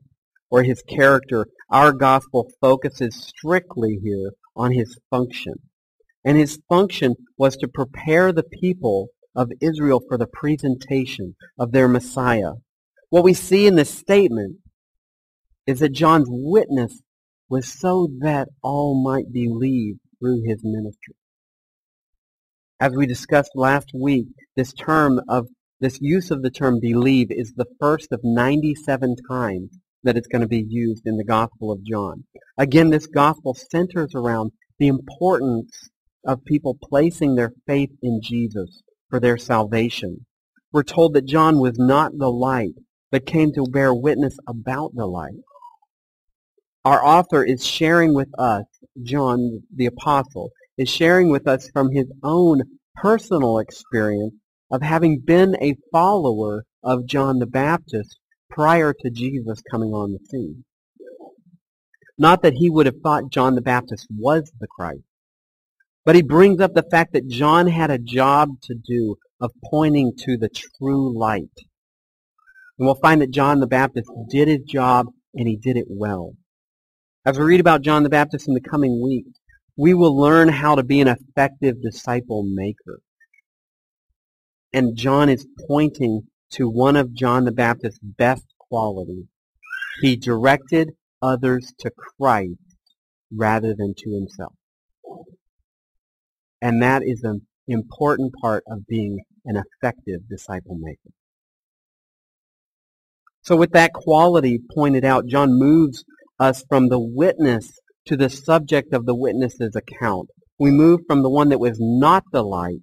or 0.50 0.62
his 0.62 0.82
character, 0.82 1.46
our 1.70 1.92
gospel 1.92 2.50
focuses 2.60 3.16
strictly 3.16 3.98
here 4.02 4.32
on 4.56 4.72
his 4.72 4.98
function. 5.10 5.54
And 6.24 6.36
his 6.36 6.58
function 6.68 7.14
was 7.38 7.56
to 7.58 7.68
prepare 7.68 8.32
the 8.32 8.42
people 8.42 9.08
of 9.34 9.50
Israel 9.60 10.00
for 10.06 10.18
the 10.18 10.26
presentation 10.26 11.36
of 11.58 11.72
their 11.72 11.88
Messiah. 11.88 12.52
What 13.10 13.24
we 13.24 13.34
see 13.34 13.66
in 13.66 13.76
this 13.76 13.90
statement 13.90 14.56
is 15.66 15.80
that 15.80 15.92
John's 15.92 16.28
witness 16.28 17.02
was 17.48 17.66
so 17.72 18.08
that 18.20 18.48
all 18.62 19.02
might 19.02 19.32
believe 19.32 19.96
through 20.18 20.42
his 20.46 20.60
ministry. 20.62 21.14
As 22.80 22.92
we 22.94 23.06
discussed 23.06 23.52
last 23.54 23.90
week, 23.94 24.28
this 24.56 24.72
term 24.72 25.20
of 25.28 25.48
this 25.80 25.98
use 26.00 26.30
of 26.30 26.42
the 26.42 26.50
term 26.50 26.78
believe 26.80 27.28
is 27.30 27.54
the 27.54 27.66
first 27.80 28.12
of 28.12 28.20
97 28.22 29.16
times 29.28 29.78
that 30.02 30.16
it's 30.16 30.28
going 30.28 30.42
to 30.42 30.48
be 30.48 30.64
used 30.66 31.06
in 31.06 31.16
the 31.16 31.24
Gospel 31.24 31.72
of 31.72 31.84
John. 31.84 32.24
Again, 32.58 32.90
this 32.90 33.06
Gospel 33.06 33.54
centers 33.54 34.14
around 34.14 34.52
the 34.78 34.88
importance 34.88 35.90
of 36.26 36.44
people 36.44 36.76
placing 36.80 37.34
their 37.34 37.52
faith 37.66 37.90
in 38.02 38.20
Jesus 38.22 38.82
for 39.10 39.20
their 39.20 39.36
salvation. 39.36 40.24
We're 40.72 40.84
told 40.84 41.14
that 41.14 41.26
John 41.26 41.58
was 41.58 41.78
not 41.78 42.16
the 42.16 42.30
light, 42.30 42.74
but 43.10 43.26
came 43.26 43.52
to 43.54 43.66
bear 43.66 43.92
witness 43.92 44.38
about 44.46 44.92
the 44.94 45.06
light. 45.06 45.42
Our 46.84 47.04
author 47.04 47.44
is 47.44 47.66
sharing 47.66 48.14
with 48.14 48.30
us 48.38 48.64
John 49.02 49.64
the 49.74 49.86
Apostle 49.86 50.50
is 50.78 50.88
sharing 50.88 51.28
with 51.28 51.46
us 51.46 51.68
from 51.68 51.92
his 51.92 52.06
own 52.22 52.62
personal 52.94 53.58
experience 53.58 54.34
of 54.70 54.80
having 54.80 55.20
been 55.20 55.56
a 55.60 55.76
follower 55.92 56.64
of 56.82 57.06
John 57.06 57.38
the 57.38 57.46
Baptist 57.46 58.18
prior 58.48 58.94
to 58.94 59.10
Jesus 59.10 59.60
coming 59.70 59.90
on 59.90 60.12
the 60.12 60.18
scene. 60.30 60.64
Not 62.16 62.42
that 62.42 62.54
he 62.54 62.70
would 62.70 62.86
have 62.86 63.00
thought 63.02 63.30
John 63.30 63.54
the 63.56 63.60
Baptist 63.60 64.06
was 64.16 64.50
the 64.58 64.66
Christ, 64.66 65.02
but 66.04 66.14
he 66.14 66.22
brings 66.22 66.60
up 66.60 66.74
the 66.74 66.86
fact 66.90 67.12
that 67.12 67.28
John 67.28 67.66
had 67.66 67.90
a 67.90 67.98
job 67.98 68.50
to 68.62 68.74
do 68.74 69.16
of 69.40 69.52
pointing 69.70 70.12
to 70.18 70.36
the 70.36 70.48
true 70.48 71.18
light. 71.18 71.50
And 72.78 72.86
we'll 72.86 72.94
find 72.94 73.20
that 73.20 73.30
John 73.30 73.60
the 73.60 73.66
Baptist 73.66 74.10
did 74.30 74.48
his 74.48 74.60
job 74.60 75.06
and 75.34 75.46
he 75.46 75.56
did 75.56 75.76
it 75.76 75.86
well. 75.88 76.32
As 77.24 77.38
we 77.38 77.44
read 77.44 77.60
about 77.60 77.82
John 77.82 78.02
the 78.02 78.08
Baptist 78.08 78.48
in 78.48 78.54
the 78.54 78.60
coming 78.60 79.02
weeks, 79.02 79.38
we 79.76 79.94
will 79.94 80.16
learn 80.16 80.48
how 80.48 80.74
to 80.74 80.82
be 80.82 81.00
an 81.00 81.08
effective 81.08 81.82
disciple 81.82 82.42
maker. 82.46 83.00
And 84.72 84.96
John 84.96 85.28
is 85.28 85.46
pointing 85.66 86.22
to 86.52 86.68
one 86.68 86.96
of 86.96 87.14
John 87.14 87.44
the 87.44 87.52
Baptist's 87.52 88.00
best 88.02 88.46
qualities. 88.58 89.26
He 90.00 90.16
directed 90.16 90.90
others 91.20 91.72
to 91.80 91.90
Christ 91.90 92.56
rather 93.30 93.74
than 93.74 93.94
to 93.98 94.14
himself. 94.14 94.54
And 96.62 96.82
that 96.82 97.02
is 97.04 97.22
an 97.22 97.46
important 97.66 98.32
part 98.40 98.64
of 98.70 98.86
being 98.86 99.20
an 99.44 99.56
effective 99.56 100.28
disciple 100.28 100.76
maker. 100.78 101.10
So 103.42 103.56
with 103.56 103.72
that 103.72 103.92
quality 103.94 104.60
pointed 104.74 105.04
out, 105.04 105.26
John 105.26 105.58
moves 105.58 106.04
us 106.38 106.62
from 106.68 106.88
the 106.88 107.00
witness 107.00 107.70
to 108.06 108.16
the 108.16 108.28
subject 108.28 108.92
of 108.92 109.06
the 109.06 109.14
witness's 109.14 109.74
account. 109.74 110.28
We 110.58 110.70
move 110.70 111.00
from 111.06 111.22
the 111.22 111.30
one 111.30 111.48
that 111.48 111.60
was 111.60 111.78
not 111.80 112.24
the 112.32 112.42
light 112.42 112.82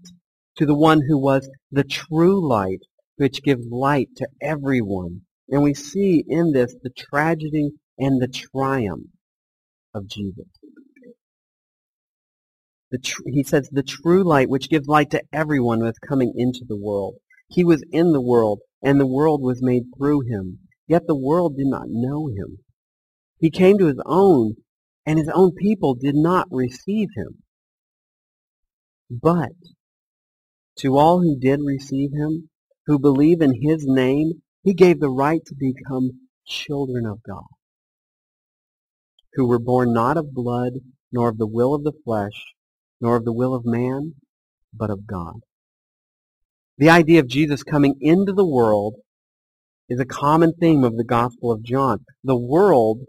to 0.57 0.65
the 0.65 0.75
one 0.75 1.01
who 1.07 1.19
was 1.19 1.47
the 1.71 1.83
true 1.83 2.47
light, 2.47 2.79
which 3.17 3.43
gives 3.43 3.67
light 3.69 4.09
to 4.17 4.27
everyone. 4.41 5.21
And 5.49 5.61
we 5.61 5.73
see 5.73 6.23
in 6.27 6.51
this 6.51 6.75
the 6.81 6.89
tragedy 6.89 7.71
and 7.97 8.21
the 8.21 8.27
triumph 8.27 9.07
of 9.93 10.07
Jesus. 10.07 10.47
Tr- 13.03 13.21
he 13.25 13.43
says, 13.43 13.69
the 13.69 13.83
true 13.83 14.23
light, 14.23 14.49
which 14.49 14.69
gives 14.69 14.87
light 14.87 15.11
to 15.11 15.23
everyone 15.33 15.83
was 15.83 15.99
coming 15.99 16.33
into 16.35 16.61
the 16.67 16.77
world. 16.77 17.15
He 17.49 17.63
was 17.63 17.83
in 17.91 18.13
the 18.13 18.21
world, 18.21 18.59
and 18.81 18.99
the 18.99 19.07
world 19.07 19.41
was 19.41 19.61
made 19.61 19.83
through 19.97 20.21
him. 20.21 20.59
Yet 20.87 21.05
the 21.05 21.17
world 21.17 21.57
did 21.57 21.67
not 21.67 21.87
know 21.89 22.27
him. 22.27 22.59
He 23.39 23.49
came 23.49 23.77
to 23.77 23.87
his 23.87 24.01
own, 24.05 24.55
and 25.05 25.19
his 25.19 25.29
own 25.29 25.51
people 25.53 25.95
did 25.95 26.15
not 26.15 26.47
receive 26.49 27.09
him. 27.15 27.43
But 29.09 29.51
to 30.77 30.97
all 30.97 31.21
who 31.21 31.37
did 31.39 31.59
receive 31.65 32.11
him, 32.13 32.49
who 32.85 32.99
believe 32.99 33.41
in 33.41 33.61
his 33.61 33.85
name, 33.85 34.43
he 34.63 34.73
gave 34.73 34.99
the 34.99 35.09
right 35.09 35.41
to 35.45 35.55
become 35.55 36.29
children 36.45 37.05
of 37.05 37.21
God, 37.23 37.43
who 39.33 39.47
were 39.47 39.59
born 39.59 39.93
not 39.93 40.17
of 40.17 40.33
blood, 40.33 40.73
nor 41.11 41.29
of 41.29 41.37
the 41.37 41.47
will 41.47 41.73
of 41.73 41.83
the 41.83 41.93
flesh, 42.03 42.53
nor 42.99 43.15
of 43.15 43.25
the 43.25 43.33
will 43.33 43.53
of 43.53 43.65
man, 43.65 44.13
but 44.73 44.89
of 44.89 45.07
God. 45.07 45.41
The 46.77 46.89
idea 46.89 47.19
of 47.19 47.27
Jesus 47.27 47.63
coming 47.63 47.95
into 48.01 48.33
the 48.33 48.45
world 48.45 48.95
is 49.89 49.99
a 49.99 50.05
common 50.05 50.53
theme 50.53 50.83
of 50.83 50.97
the 50.97 51.03
Gospel 51.03 51.51
of 51.51 51.63
John. 51.63 51.99
The 52.23 52.37
world 52.37 53.01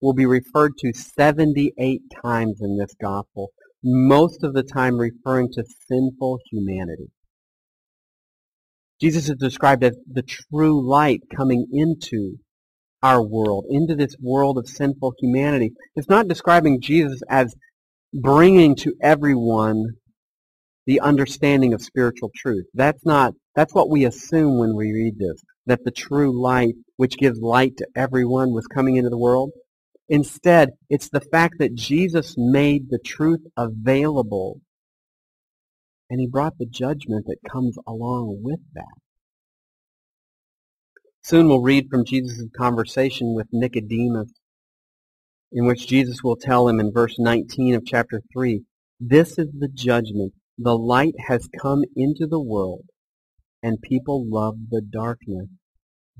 will 0.00 0.14
be 0.14 0.26
referred 0.26 0.72
to 0.78 0.92
78 0.92 2.02
times 2.22 2.58
in 2.60 2.76
this 2.78 2.94
Gospel, 3.00 3.50
most 3.82 4.44
of 4.44 4.54
the 4.54 4.62
time 4.62 4.98
referring 4.98 5.48
to 5.52 5.64
sinful 5.88 6.38
humanity. 6.50 7.10
Jesus 9.00 9.28
is 9.28 9.36
described 9.36 9.84
as 9.84 9.96
the 10.10 10.22
true 10.22 10.86
light 10.86 11.22
coming 11.34 11.66
into 11.72 12.38
our 13.02 13.24
world, 13.24 13.66
into 13.70 13.94
this 13.94 14.16
world 14.20 14.58
of 14.58 14.68
sinful 14.68 15.14
humanity. 15.20 15.72
It's 15.94 16.08
not 16.08 16.28
describing 16.28 16.80
Jesus 16.80 17.22
as 17.28 17.54
bringing 18.12 18.74
to 18.76 18.94
everyone 19.02 19.84
the 20.86 21.00
understanding 21.00 21.74
of 21.74 21.82
spiritual 21.82 22.30
truth. 22.34 22.64
That's 22.74 23.04
not, 23.04 23.34
that's 23.54 23.74
what 23.74 23.90
we 23.90 24.06
assume 24.06 24.58
when 24.58 24.74
we 24.74 24.92
read 24.92 25.18
this, 25.18 25.42
that 25.66 25.84
the 25.84 25.90
true 25.90 26.40
light, 26.40 26.74
which 26.96 27.18
gives 27.18 27.40
light 27.40 27.76
to 27.78 27.86
everyone, 27.94 28.52
was 28.52 28.66
coming 28.66 28.96
into 28.96 29.10
the 29.10 29.18
world. 29.18 29.50
Instead, 30.08 30.70
it's 30.88 31.10
the 31.10 31.20
fact 31.20 31.56
that 31.58 31.74
Jesus 31.74 32.34
made 32.38 32.88
the 32.88 32.98
truth 32.98 33.42
available 33.56 34.60
and 36.08 36.20
he 36.20 36.26
brought 36.26 36.56
the 36.58 36.66
judgment 36.66 37.26
that 37.26 37.50
comes 37.50 37.76
along 37.86 38.40
with 38.42 38.60
that. 38.74 38.84
Soon 41.22 41.48
we'll 41.48 41.60
read 41.60 41.88
from 41.90 42.06
Jesus' 42.06 42.46
conversation 42.56 43.34
with 43.34 43.48
Nicodemus 43.52 44.32
in 45.52 45.66
which 45.66 45.86
Jesus 45.86 46.22
will 46.22 46.36
tell 46.36 46.68
him 46.68 46.78
in 46.80 46.92
verse 46.92 47.16
19 47.18 47.74
of 47.74 47.86
chapter 47.86 48.20
3, 48.32 48.62
This 49.00 49.38
is 49.38 49.48
the 49.58 49.68
judgment. 49.68 50.34
The 50.58 50.76
light 50.76 51.14
has 51.26 51.48
come 51.60 51.84
into 51.96 52.26
the 52.26 52.40
world, 52.40 52.84
and 53.62 53.80
people 53.80 54.26
love 54.28 54.56
the 54.70 54.82
darkness 54.82 55.48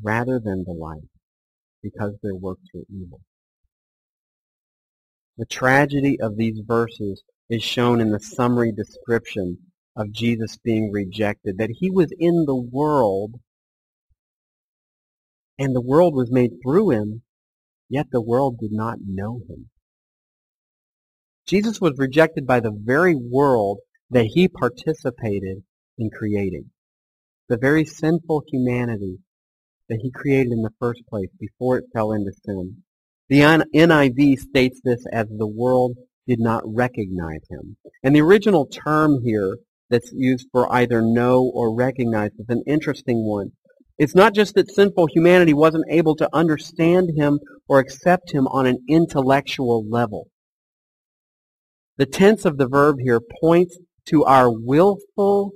rather 0.03 0.41
than 0.43 0.65
the 0.65 0.73
light, 0.73 1.09
because 1.83 2.15
their 2.23 2.37
works 2.37 2.63
were 2.73 2.85
evil. 2.89 3.21
The 5.37 5.47
tragedy 5.47 6.19
of 6.21 6.37
these 6.37 6.61
verses 6.65 7.23
is 7.51 7.63
shown 7.63 8.01
in 8.01 8.11
the 8.11 8.21
summary 8.21 8.73
description 8.73 9.59
of 9.97 10.13
Jesus 10.13 10.57
being 10.57 10.91
rejected, 10.93 11.59
that 11.59 11.77
he 11.81 11.91
was 11.91 12.13
in 12.19 12.45
the 12.47 12.57
world, 12.57 13.35
and 15.59 15.75
the 15.75 15.81
world 15.81 16.15
was 16.15 16.31
made 16.31 16.53
through 16.63 16.91
him, 16.91 17.23
Yet 17.89 18.07
the 18.11 18.21
world 18.21 18.59
did 18.59 18.73
not 18.73 18.99
know 19.05 19.41
him. 19.49 19.71
Jesus 21.47 21.81
was 21.81 21.95
rejected 21.97 22.47
by 22.47 22.61
the 22.61 22.73
very 22.73 23.15
world 23.15 23.79
that 24.11 24.27
he 24.27 24.49
participated 24.49 25.63
in 25.97 26.11
creating. 26.11 26.71
The 27.49 27.57
very 27.57 27.85
sinful 27.85 28.43
humanity 28.49 29.19
that 29.89 30.01
he 30.03 30.11
created 30.11 30.53
in 30.53 30.63
the 30.63 30.75
first 30.79 31.01
place 31.09 31.31
before 31.41 31.79
it 31.79 31.87
fell 31.95 32.13
into 32.13 32.33
sin. 32.45 32.83
The 33.31 33.41
NIV 33.41 34.39
states 34.39 34.81
this 34.85 35.05
as 35.13 35.27
the 35.29 35.47
world 35.47 35.97
did 36.27 36.41
not 36.41 36.63
recognize 36.67 37.41
him. 37.49 37.79
And 38.03 38.15
the 38.15 38.21
original 38.21 38.67
term 38.67 39.23
here 39.25 39.57
that's 39.89 40.13
used 40.15 40.49
for 40.53 40.71
either 40.73 41.01
know 41.01 41.51
or 41.55 41.75
recognize 41.75 42.33
is 42.39 42.47
an 42.51 42.63
interesting 42.67 43.25
one. 43.25 43.53
It's 43.99 44.15
not 44.15 44.33
just 44.33 44.55
that 44.55 44.71
sinful 44.71 45.09
humanity 45.13 45.53
wasn't 45.53 45.87
able 45.91 46.15
to 46.17 46.29
understand 46.33 47.11
him 47.17 47.41
or 47.69 47.81
accept 47.81 48.33
him 48.33 48.47
on 48.47 48.67
an 48.67 48.79
intellectual 48.89 49.85
level. 49.89 50.29
The 51.97 52.07
tense 52.07 52.45
of 52.45 52.59
the 52.59 52.69
verb 52.69 52.99
here 53.03 53.21
points 53.41 53.77
to 54.07 54.25
our 54.25 54.51
willful 54.51 55.51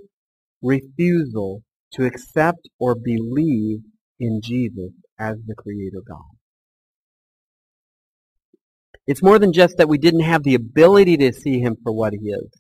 refusal 0.60 1.62
to 1.92 2.04
accept 2.04 2.68
or 2.80 2.96
believe 2.96 3.78
in 4.18 4.40
Jesus 4.42 4.90
as 5.18 5.36
the 5.46 5.54
Creator 5.54 6.02
God. 6.06 6.18
It's 9.06 9.22
more 9.22 9.38
than 9.38 9.52
just 9.52 9.76
that 9.76 9.88
we 9.88 9.98
didn't 9.98 10.20
have 10.20 10.42
the 10.42 10.54
ability 10.54 11.16
to 11.18 11.32
see 11.32 11.60
him 11.60 11.76
for 11.82 11.92
what 11.92 12.12
he 12.12 12.30
is. 12.30 12.50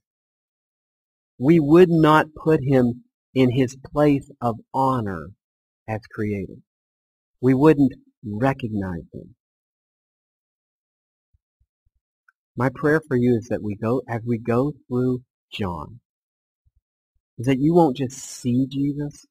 We 1.38 1.58
would 1.58 1.88
not 1.88 2.26
put 2.36 2.60
him 2.62 3.04
in 3.34 3.50
his 3.50 3.76
place 3.92 4.30
of 4.40 4.56
honor 4.72 5.30
as 5.92 6.00
creator. 6.14 6.56
We 7.40 7.54
wouldn't 7.54 7.92
recognize 8.24 9.04
him. 9.12 9.34
My 12.56 12.68
prayer 12.74 13.00
for 13.06 13.16
you 13.16 13.36
is 13.36 13.48
that 13.48 13.62
we 13.62 13.76
go, 13.76 14.02
as 14.08 14.22
we 14.26 14.38
go 14.38 14.72
through 14.88 15.22
John, 15.52 16.00
is 17.38 17.46
that 17.46 17.58
you 17.58 17.74
won't 17.74 17.96
just 17.96 18.18
see 18.18 18.66
Jesus. 18.70 19.26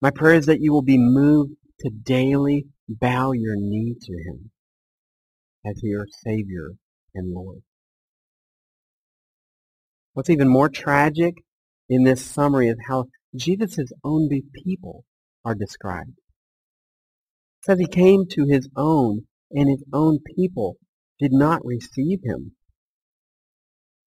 My 0.00 0.10
prayer 0.10 0.34
is 0.34 0.46
that 0.46 0.60
you 0.60 0.72
will 0.72 0.82
be 0.82 0.98
moved 0.98 1.54
to 1.80 1.90
daily 1.90 2.66
bow 2.88 3.32
your 3.32 3.56
knee 3.56 3.94
to 4.00 4.12
him 4.12 4.50
as 5.64 5.80
your 5.82 6.06
Savior 6.24 6.72
and 7.14 7.32
Lord. 7.32 7.62
What's 10.12 10.30
even 10.30 10.48
more 10.48 10.68
tragic 10.68 11.34
in 11.88 12.04
this 12.04 12.22
summary 12.22 12.68
is 12.68 12.76
how 12.86 13.06
Jesus' 13.34 13.92
own 14.04 14.28
people 14.64 15.04
are 15.44 15.54
described. 15.54 16.10
It 17.60 17.64
says 17.66 17.78
he 17.78 17.86
came 17.86 18.26
to 18.30 18.46
his 18.46 18.68
own, 18.76 19.26
and 19.50 19.68
his 19.68 19.84
own 19.92 20.18
people 20.36 20.76
did 21.18 21.32
not 21.32 21.64
receive 21.64 22.20
him. 22.24 22.52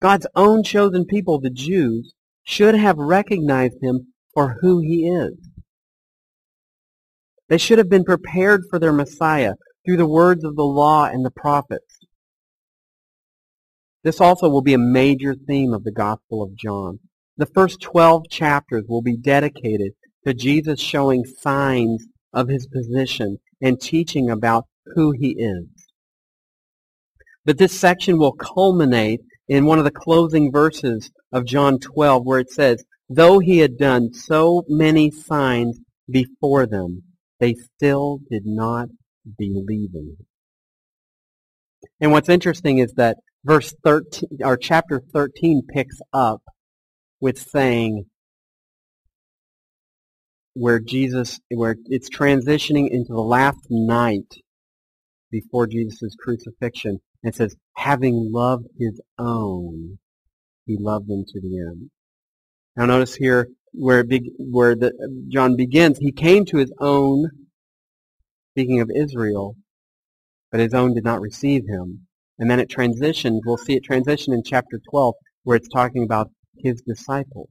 God's 0.01 0.27
own 0.35 0.63
chosen 0.63 1.05
people, 1.05 1.39
the 1.39 1.49
Jews, 1.49 2.13
should 2.43 2.75
have 2.75 2.97
recognized 2.97 3.77
him 3.81 4.07
for 4.33 4.57
who 4.61 4.81
he 4.81 5.07
is. 5.07 5.35
They 7.47 7.57
should 7.57 7.77
have 7.77 7.89
been 7.89 8.03
prepared 8.03 8.63
for 8.69 8.79
their 8.79 8.91
Messiah 8.91 9.53
through 9.85 9.97
the 9.97 10.07
words 10.07 10.43
of 10.43 10.55
the 10.55 10.63
law 10.63 11.05
and 11.05 11.25
the 11.25 11.31
prophets. 11.31 11.99
This 14.03 14.19
also 14.19 14.49
will 14.49 14.61
be 14.61 14.73
a 14.73 14.79
major 14.79 15.35
theme 15.35 15.73
of 15.73 15.83
the 15.83 15.91
Gospel 15.91 16.43
of 16.43 16.55
John. 16.55 16.99
The 17.37 17.47
first 17.47 17.81
12 17.81 18.29
chapters 18.29 18.85
will 18.87 19.01
be 19.01 19.17
dedicated 19.17 19.93
to 20.25 20.33
Jesus 20.33 20.79
showing 20.79 21.25
signs 21.25 22.05
of 22.31 22.47
his 22.47 22.67
position 22.67 23.37
and 23.61 23.81
teaching 23.81 24.29
about 24.29 24.65
who 24.95 25.11
he 25.11 25.35
is. 25.39 25.67
But 27.45 27.57
this 27.57 27.77
section 27.77 28.17
will 28.17 28.33
culminate 28.33 29.21
in 29.47 29.65
one 29.65 29.79
of 29.79 29.83
the 29.83 29.91
closing 29.91 30.51
verses 30.51 31.11
of 31.31 31.45
John 31.45 31.79
12 31.79 32.23
where 32.25 32.39
it 32.39 32.51
says, 32.51 32.83
Though 33.09 33.39
he 33.39 33.59
had 33.59 33.77
done 33.77 34.13
so 34.13 34.63
many 34.67 35.11
signs 35.11 35.79
before 36.09 36.65
them, 36.65 37.03
they 37.39 37.53
still 37.53 38.19
did 38.29 38.43
not 38.45 38.89
believe 39.37 39.93
him. 39.93 40.17
And 41.99 42.11
what's 42.11 42.29
interesting 42.29 42.77
is 42.77 42.93
that 42.93 43.17
verse 43.43 43.73
13, 43.83 44.39
or 44.43 44.55
chapter 44.55 45.01
13 45.13 45.63
picks 45.73 45.99
up 46.13 46.41
with 47.23 47.39
saying, 47.39 48.03
where 50.55 50.81
Jesus, 50.81 51.39
where 51.49 51.77
it's 51.85 52.09
transitioning 52.09 52.89
into 52.91 53.13
the 53.13 53.21
last 53.21 53.65
night 53.69 54.27
before 55.31 55.65
Jesus' 55.65 56.17
crucifixion. 56.19 56.99
And 57.23 57.33
it 57.33 57.37
says, 57.37 57.55
having 57.77 58.29
loved 58.33 58.65
his 58.77 58.99
own, 59.17 59.99
he 60.65 60.75
loved 60.77 61.07
them 61.07 61.23
to 61.25 61.39
the 61.39 61.59
end. 61.59 61.91
Now 62.75 62.87
notice 62.87 63.15
here 63.15 63.47
where, 63.71 64.03
where 64.37 64.75
the, 64.75 64.91
John 65.29 65.55
begins, 65.55 65.99
he 65.99 66.11
came 66.11 66.43
to 66.47 66.57
his 66.57 66.73
own, 66.81 67.29
speaking 68.51 68.81
of 68.81 68.91
Israel, 68.93 69.55
but 70.51 70.59
his 70.59 70.73
own 70.73 70.93
did 70.93 71.05
not 71.05 71.21
receive 71.21 71.63
him. 71.69 72.05
And 72.37 72.51
then 72.51 72.59
it 72.59 72.69
transitions, 72.69 73.43
we'll 73.45 73.55
see 73.55 73.77
it 73.77 73.85
transition 73.85 74.33
in 74.33 74.43
chapter 74.43 74.77
12, 74.91 75.13
where 75.43 75.55
it's 75.55 75.69
talking 75.69 76.03
about 76.03 76.29
his 76.57 76.81
disciples 76.81 77.49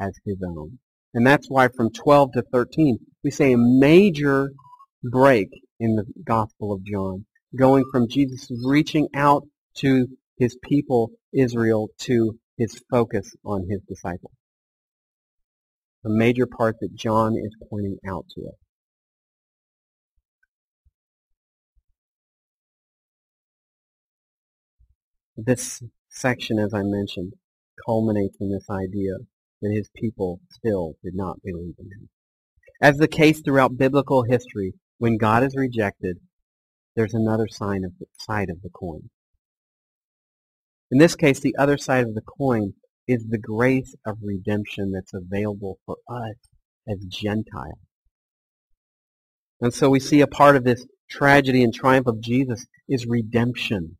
as 0.00 0.12
his 0.24 0.38
own. 0.46 0.78
And 1.12 1.26
that's 1.26 1.48
why 1.48 1.68
from 1.68 1.90
12 1.92 2.32
to 2.32 2.42
13, 2.52 2.98
we 3.22 3.30
say 3.30 3.52
a 3.52 3.58
major 3.58 4.50
break 5.02 5.48
in 5.78 5.96
the 5.96 6.04
Gospel 6.24 6.72
of 6.72 6.84
John, 6.84 7.26
going 7.56 7.84
from 7.90 8.08
Jesus 8.08 8.48
reaching 8.64 9.08
out 9.14 9.44
to 9.76 10.06
his 10.38 10.56
people, 10.62 11.12
Israel, 11.32 11.88
to 12.00 12.38
his 12.58 12.82
focus 12.90 13.34
on 13.44 13.66
his 13.70 13.80
disciples. 13.88 14.32
A 16.04 16.08
major 16.08 16.46
part 16.46 16.76
that 16.80 16.94
John 16.94 17.34
is 17.36 17.54
pointing 17.70 17.98
out 18.06 18.26
to 18.34 18.42
us. 18.42 18.54
This 25.36 25.82
section, 26.08 26.58
as 26.58 26.72
I 26.74 26.82
mentioned, 26.82 27.32
culminates 27.86 28.36
in 28.40 28.50
this 28.50 28.66
idea 28.70 29.12
that 29.62 29.72
his 29.74 29.88
people 29.96 30.40
still 30.50 30.94
did 31.02 31.14
not 31.14 31.42
believe 31.42 31.74
in 31.78 31.86
him. 31.86 32.08
As 32.80 32.98
the 32.98 33.08
case 33.08 33.40
throughout 33.40 33.76
biblical 33.76 34.24
history, 34.24 34.74
when 34.98 35.16
God 35.16 35.42
is 35.42 35.54
rejected, 35.56 36.18
there's 36.96 37.14
another 37.14 37.48
sign 37.48 37.84
of 37.84 37.92
the, 37.98 38.06
side 38.18 38.50
of 38.50 38.62
the 38.62 38.70
coin. 38.70 39.10
In 40.90 40.98
this 40.98 41.16
case, 41.16 41.40
the 41.40 41.56
other 41.58 41.76
side 41.76 42.04
of 42.04 42.14
the 42.14 42.22
coin 42.22 42.74
is 43.08 43.26
the 43.28 43.38
grace 43.38 43.94
of 44.06 44.18
redemption 44.22 44.92
that's 44.92 45.12
available 45.14 45.78
for 45.86 45.96
us 46.08 46.36
as 46.88 47.04
Gentiles. 47.06 47.78
And 49.60 49.72
so 49.72 49.88
we 49.90 50.00
see 50.00 50.20
a 50.20 50.26
part 50.26 50.56
of 50.56 50.64
this 50.64 50.86
tragedy 51.10 51.62
and 51.62 51.72
triumph 51.72 52.06
of 52.06 52.20
Jesus 52.20 52.66
is 52.88 53.06
redemption. 53.06 53.96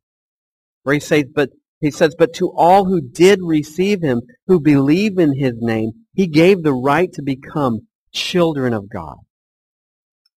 Where 0.83 0.93
he 0.93 0.99
says, 0.99 1.25
but 1.33 1.49
he 1.81 1.91
says, 1.91 2.15
But 2.17 2.33
to 2.35 2.51
all 2.55 2.85
who 2.85 3.01
did 3.01 3.39
receive 3.41 4.01
him, 4.01 4.21
who 4.47 4.59
believe 4.59 5.17
in 5.17 5.37
his 5.37 5.53
name, 5.57 5.91
he 6.13 6.27
gave 6.27 6.63
the 6.63 6.73
right 6.73 7.11
to 7.13 7.21
become 7.21 7.87
children 8.13 8.73
of 8.73 8.89
God, 8.89 9.17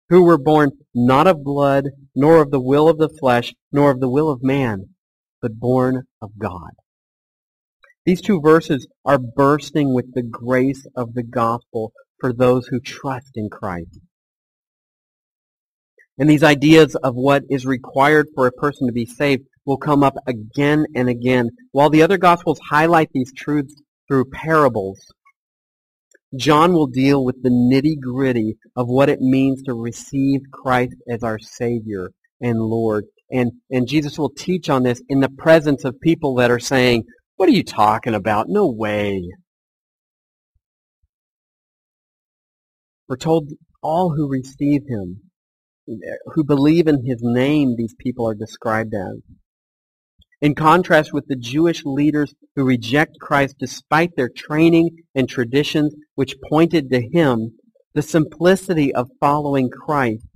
who 0.10 0.24
were 0.24 0.38
born 0.38 0.72
not 0.96 1.28
of 1.28 1.44
blood, 1.44 1.86
nor 2.16 2.42
of 2.42 2.52
the 2.52 2.62
will 2.62 2.90
of 2.90 2.98
the 2.98 3.10
flesh, 3.20 3.54
nor 3.72 3.92
of 3.92 4.00
the 4.00 4.10
will 4.10 4.30
of 4.30 4.42
man, 4.42 4.90
but 5.42 5.60
born 5.60 6.04
of 6.22 6.32
God. 6.40 6.72
These 8.06 8.22
two 8.22 8.40
verses 8.42 8.88
are 9.06 9.20
bursting 9.20 9.94
with 9.94 10.14
the 10.14 10.24
grace 10.24 10.88
of 10.96 11.14
the 11.14 11.24
gospel 11.24 11.92
for 12.20 12.34
those 12.34 12.68
who 12.68 12.80
trust 12.80 13.32
in 13.36 13.50
Christ. 13.50 14.00
And 16.18 16.30
these 16.30 16.42
ideas 16.42 16.96
of 16.96 17.14
what 17.16 17.44
is 17.50 17.66
required 17.66 18.28
for 18.34 18.48
a 18.48 18.52
person 18.52 18.88
to 18.88 18.94
be 18.94 19.06
saved 19.06 19.44
will 19.68 19.78
come 19.78 20.02
up 20.02 20.16
again 20.26 20.86
and 20.96 21.10
again. 21.10 21.50
While 21.74 21.92
the 21.92 22.02
other 22.02 22.18
Gospels 22.18 22.60
highlight 22.68 23.10
these 23.14 23.32
truths 23.36 23.76
through 24.08 24.32
parables, 24.32 25.00
John 26.36 26.74
will 26.74 26.88
deal 26.88 27.24
with 27.24 27.44
the 27.44 27.50
nitty-gritty 27.50 28.56
of 28.76 28.88
what 28.88 29.10
it 29.10 29.20
means 29.20 29.62
to 29.64 29.74
receive 29.74 30.40
Christ 30.52 30.96
as 31.08 31.22
our 31.22 31.38
Savior 31.38 32.12
and 32.42 32.60
Lord. 32.60 33.06
And, 33.30 33.52
and 33.70 33.88
Jesus 33.88 34.18
will 34.18 34.30
teach 34.30 34.70
on 34.70 34.84
this 34.84 35.02
in 35.10 35.20
the 35.20 35.30
presence 35.30 35.84
of 35.84 36.00
people 36.00 36.36
that 36.36 36.50
are 36.50 36.60
saying, 36.60 37.04
what 37.36 37.50
are 37.50 37.54
you 37.54 37.64
talking 37.64 38.16
about? 38.16 38.48
No 38.48 38.68
way. 38.68 39.22
We're 43.10 43.18
told 43.18 43.52
all 43.84 44.14
who 44.16 44.30
receive 44.30 44.84
him, 44.88 45.22
who 46.34 46.44
believe 46.46 46.88
in 46.88 47.06
his 47.06 47.20
name, 47.22 47.76
these 47.78 47.96
people 48.00 48.28
are 48.28 48.36
described 48.36 48.94
as. 48.94 49.22
In 50.40 50.54
contrast 50.54 51.14
with 51.14 51.26
the 51.28 51.36
Jewish 51.36 51.84
leaders 51.84 52.36
who 52.56 52.64
reject 52.64 53.20
Christ 53.20 53.56
despite 53.60 54.16
their 54.16 54.30
training 54.30 54.92
and 55.16 55.28
traditions 55.28 55.96
which 56.16 56.36
pointed 56.48 56.92
to 56.92 57.02
him, 57.02 57.54
the 57.96 58.04
simplicity 58.04 58.94
of 58.94 59.10
following 59.20 59.70
Christ 59.70 60.28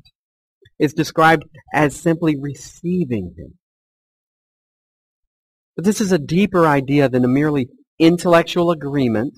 is 0.80 0.94
described 0.94 1.44
as 1.74 1.96
simply 1.96 2.36
receiving 2.36 3.36
him. 3.38 3.60
But 5.76 5.86
this 5.86 6.02
is 6.02 6.12
a 6.12 6.18
deeper 6.18 6.66
idea 6.66 7.08
than 7.08 7.24
a 7.24 7.30
merely 7.30 7.70
intellectual 8.00 8.72
agreement 8.72 9.38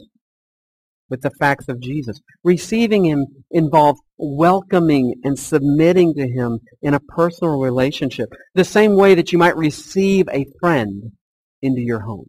with 1.09 1.21
the 1.21 1.31
facts 1.39 1.67
of 1.67 1.79
Jesus. 1.79 2.19
Receiving 2.43 3.05
him 3.05 3.25
involves 3.51 4.01
welcoming 4.17 5.15
and 5.23 5.37
submitting 5.37 6.13
to 6.15 6.27
him 6.27 6.59
in 6.81 6.93
a 6.93 6.99
personal 6.99 7.59
relationship, 7.59 8.29
the 8.55 8.63
same 8.63 8.95
way 8.95 9.15
that 9.15 9.31
you 9.31 9.37
might 9.37 9.55
receive 9.55 10.27
a 10.29 10.45
friend 10.59 11.11
into 11.61 11.81
your 11.81 12.01
home. 12.01 12.27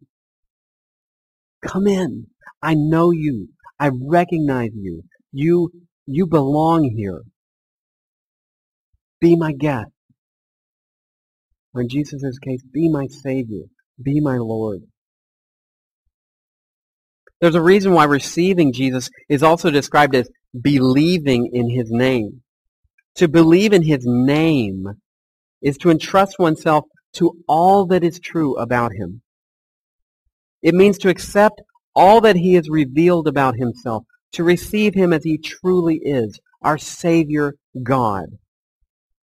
Come 1.64 1.86
in. 1.86 2.26
I 2.62 2.74
know 2.74 3.10
you. 3.10 3.48
I 3.78 3.90
recognize 3.92 4.70
you. 4.74 5.02
You, 5.32 5.70
you 6.06 6.26
belong 6.26 6.94
here. 6.96 7.22
Be 9.20 9.36
my 9.36 9.52
guest. 9.52 9.90
Or 11.74 11.82
in 11.82 11.88
Jesus' 11.88 12.38
case, 12.38 12.62
be 12.72 12.88
my 12.88 13.06
Savior. 13.08 13.64
Be 14.02 14.20
my 14.20 14.36
Lord. 14.36 14.82
There's 17.40 17.54
a 17.54 17.62
reason 17.62 17.92
why 17.92 18.04
receiving 18.04 18.72
Jesus 18.72 19.10
is 19.28 19.42
also 19.42 19.70
described 19.70 20.14
as 20.14 20.28
believing 20.58 21.50
in 21.52 21.68
his 21.70 21.90
name. 21.90 22.42
To 23.16 23.28
believe 23.28 23.72
in 23.72 23.82
his 23.82 24.04
name 24.04 24.86
is 25.60 25.76
to 25.78 25.90
entrust 25.90 26.38
oneself 26.38 26.84
to 27.14 27.36
all 27.46 27.86
that 27.86 28.04
is 28.04 28.18
true 28.18 28.56
about 28.56 28.92
him. 28.92 29.22
It 30.62 30.74
means 30.74 30.98
to 30.98 31.08
accept 31.08 31.60
all 31.94 32.20
that 32.22 32.36
he 32.36 32.54
has 32.54 32.68
revealed 32.68 33.28
about 33.28 33.56
himself, 33.56 34.04
to 34.32 34.42
receive 34.42 34.94
him 34.94 35.12
as 35.12 35.22
he 35.24 35.38
truly 35.38 36.00
is, 36.02 36.40
our 36.62 36.78
Savior 36.78 37.54
God. 37.82 38.26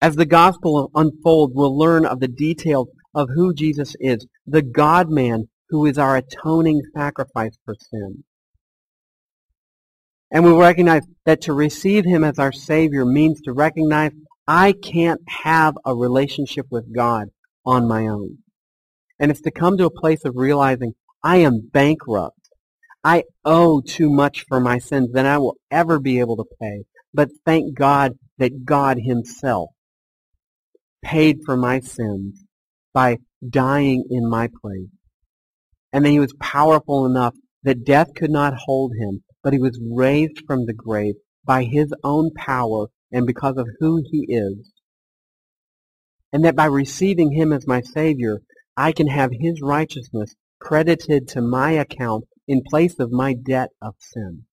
As 0.02 0.16
the 0.16 0.26
gospel 0.26 0.92
unfolds, 0.96 1.54
we'll 1.56 1.78
learn 1.78 2.06
of 2.06 2.20
the 2.20 2.28
details 2.28 2.90
of 3.14 3.30
who 3.34 3.54
Jesus 3.54 3.96
is, 4.00 4.26
the 4.46 4.62
God-man 4.62 5.50
who 5.70 5.86
is 5.86 5.98
our 5.98 6.18
atoning 6.18 6.82
sacrifice 6.96 7.58
for 7.66 7.76
sin. 7.76 8.24
And 10.32 10.44
we 10.44 10.52
recognize 10.52 11.04
that 11.26 11.42
to 11.42 11.54
receive 11.54 12.06
him 12.06 12.24
as 12.24 12.40
our 12.40 12.52
Savior 12.52 13.06
means 13.06 13.42
to 13.42 13.54
recognize 13.54 14.12
I 14.48 14.74
can't 14.74 15.22
have 15.28 15.76
a 15.86 15.96
relationship 15.96 16.68
with 16.70 16.94
God 16.94 17.28
on 17.66 17.88
my 17.88 18.08
own. 18.08 18.40
And 19.20 19.32
it's 19.32 19.42
to 19.42 19.52
come 19.52 19.78
to 19.78 19.86
a 19.86 19.90
place 19.90 20.26
of 20.26 20.36
realizing 20.36 20.94
I 21.24 21.38
am 21.38 21.70
bankrupt. 21.72 22.40
I 23.04 23.24
owe 23.46 23.82
too 23.82 24.10
much 24.10 24.46
for 24.48 24.60
my 24.60 24.80
sins 24.80 25.12
than 25.12 25.26
I 25.26 25.38
will 25.38 25.56
ever 25.72 26.00
be 26.00 26.20
able 26.20 26.38
to 26.38 26.46
pay. 26.62 26.84
But 27.14 27.30
thank 27.46 27.74
God 27.74 28.14
that 28.38 28.66
God 28.66 29.00
himself 29.00 29.70
paid 31.04 31.40
for 31.46 31.56
my 31.56 31.80
sins 31.80 32.44
by 32.94 33.18
dying 33.50 34.06
in 34.10 34.30
my 34.30 34.50
place 34.62 34.90
and 35.92 36.06
that 36.06 36.10
he 36.10 36.20
was 36.20 36.34
powerful 36.40 37.06
enough 37.06 37.36
that 37.64 37.86
death 37.86 38.14
could 38.16 38.32
not 38.32 38.54
hold 38.66 38.94
him, 38.98 39.24
but 39.44 39.54
he 39.54 39.60
was 39.60 39.80
raised 39.82 40.42
from 40.46 40.66
the 40.66 40.74
grave 40.74 41.16
by 41.46 41.64
his 41.64 41.94
own 42.04 42.32
power 42.36 42.88
and 43.12 43.26
because 43.26 43.58
of 43.58 43.68
who 43.80 44.02
he 44.10 44.26
is. 44.30 44.72
And 46.32 46.44
that 46.46 46.56
by 46.56 46.66
receiving 46.66 47.32
him 47.32 47.54
as 47.54 47.66
my 47.66 47.82
Savior, 47.82 48.42
I 48.76 48.92
can 48.92 49.08
have 49.08 49.32
his 49.34 49.62
righteousness 49.62 50.36
credited 50.60 51.28
to 51.30 51.42
my 51.42 51.72
account 51.72 52.26
in 52.48 52.62
place 52.70 53.00
of 53.00 53.12
my 53.12 53.34
debt 53.34 53.70
of 53.82 53.96
sin. 54.00 54.46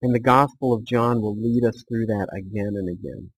And 0.00 0.14
the 0.14 0.20
Gospel 0.20 0.72
of 0.72 0.84
John 0.84 1.20
will 1.20 1.36
lead 1.36 1.64
us 1.64 1.84
through 1.88 2.06
that 2.06 2.28
again 2.32 2.74
and 2.76 2.88
again. 2.88 3.32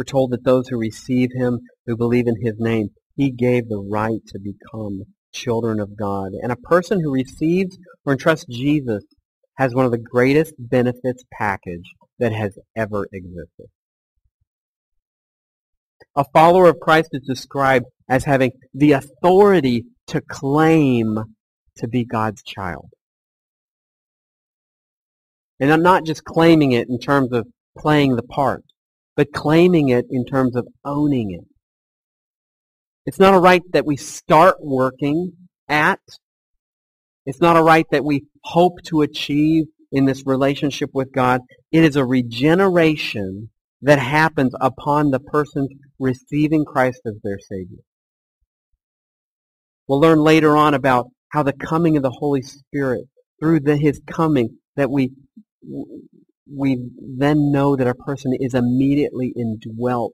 We're 0.00 0.04
told 0.04 0.30
that 0.30 0.44
those 0.44 0.66
who 0.68 0.78
receive 0.78 1.28
him, 1.34 1.60
who 1.84 1.94
believe 1.94 2.26
in 2.26 2.36
his 2.40 2.54
name, 2.58 2.88
he 3.16 3.30
gave 3.30 3.68
the 3.68 3.86
right 3.86 4.22
to 4.28 4.38
become 4.38 5.02
children 5.30 5.78
of 5.78 5.94
God. 5.94 6.30
And 6.40 6.50
a 6.50 6.56
person 6.56 7.02
who 7.02 7.12
receives 7.12 7.76
or 8.06 8.14
entrusts 8.14 8.46
Jesus 8.48 9.04
has 9.58 9.74
one 9.74 9.84
of 9.84 9.90
the 9.90 9.98
greatest 9.98 10.54
benefits 10.58 11.22
package 11.30 11.84
that 12.18 12.32
has 12.32 12.58
ever 12.74 13.08
existed. 13.12 13.66
A 16.16 16.24
follower 16.32 16.70
of 16.70 16.80
Christ 16.80 17.10
is 17.12 17.26
described 17.26 17.84
as 18.08 18.24
having 18.24 18.52
the 18.72 18.92
authority 18.92 19.84
to 20.06 20.22
claim 20.22 21.18
to 21.76 21.88
be 21.88 22.06
God's 22.06 22.42
child. 22.42 22.88
And 25.60 25.70
I'm 25.70 25.82
not 25.82 26.06
just 26.06 26.24
claiming 26.24 26.72
it 26.72 26.88
in 26.88 26.98
terms 26.98 27.34
of 27.34 27.46
playing 27.76 28.16
the 28.16 28.22
part, 28.22 28.64
but 29.20 29.34
claiming 29.34 29.90
it 29.90 30.06
in 30.10 30.24
terms 30.24 30.56
of 30.56 30.66
owning 30.82 31.32
it. 31.32 31.46
It's 33.04 33.18
not 33.18 33.34
a 33.34 33.38
right 33.38 33.60
that 33.74 33.84
we 33.84 33.98
start 33.98 34.56
working 34.60 35.32
at. 35.68 36.00
It's 37.26 37.38
not 37.38 37.58
a 37.58 37.62
right 37.62 37.84
that 37.90 38.02
we 38.02 38.24
hope 38.44 38.82
to 38.84 39.02
achieve 39.02 39.64
in 39.92 40.06
this 40.06 40.22
relationship 40.24 40.88
with 40.94 41.12
God. 41.12 41.42
It 41.70 41.84
is 41.84 41.96
a 41.96 42.04
regeneration 42.06 43.50
that 43.82 43.98
happens 43.98 44.54
upon 44.58 45.10
the 45.10 45.20
person 45.20 45.68
receiving 45.98 46.64
Christ 46.64 47.02
as 47.04 47.16
their 47.22 47.40
Savior. 47.40 47.82
We'll 49.86 50.00
learn 50.00 50.20
later 50.20 50.56
on 50.56 50.72
about 50.72 51.08
how 51.28 51.42
the 51.42 51.52
coming 51.52 51.98
of 51.98 52.02
the 52.02 52.16
Holy 52.20 52.40
Spirit, 52.40 53.04
through 53.38 53.60
the, 53.60 53.76
His 53.76 54.00
coming, 54.06 54.56
that 54.76 54.90
we 54.90 55.10
we 56.54 56.90
then 56.98 57.52
know 57.52 57.76
that 57.76 57.86
a 57.86 57.94
person 57.94 58.32
is 58.38 58.54
immediately 58.54 59.32
indwelt 59.36 60.12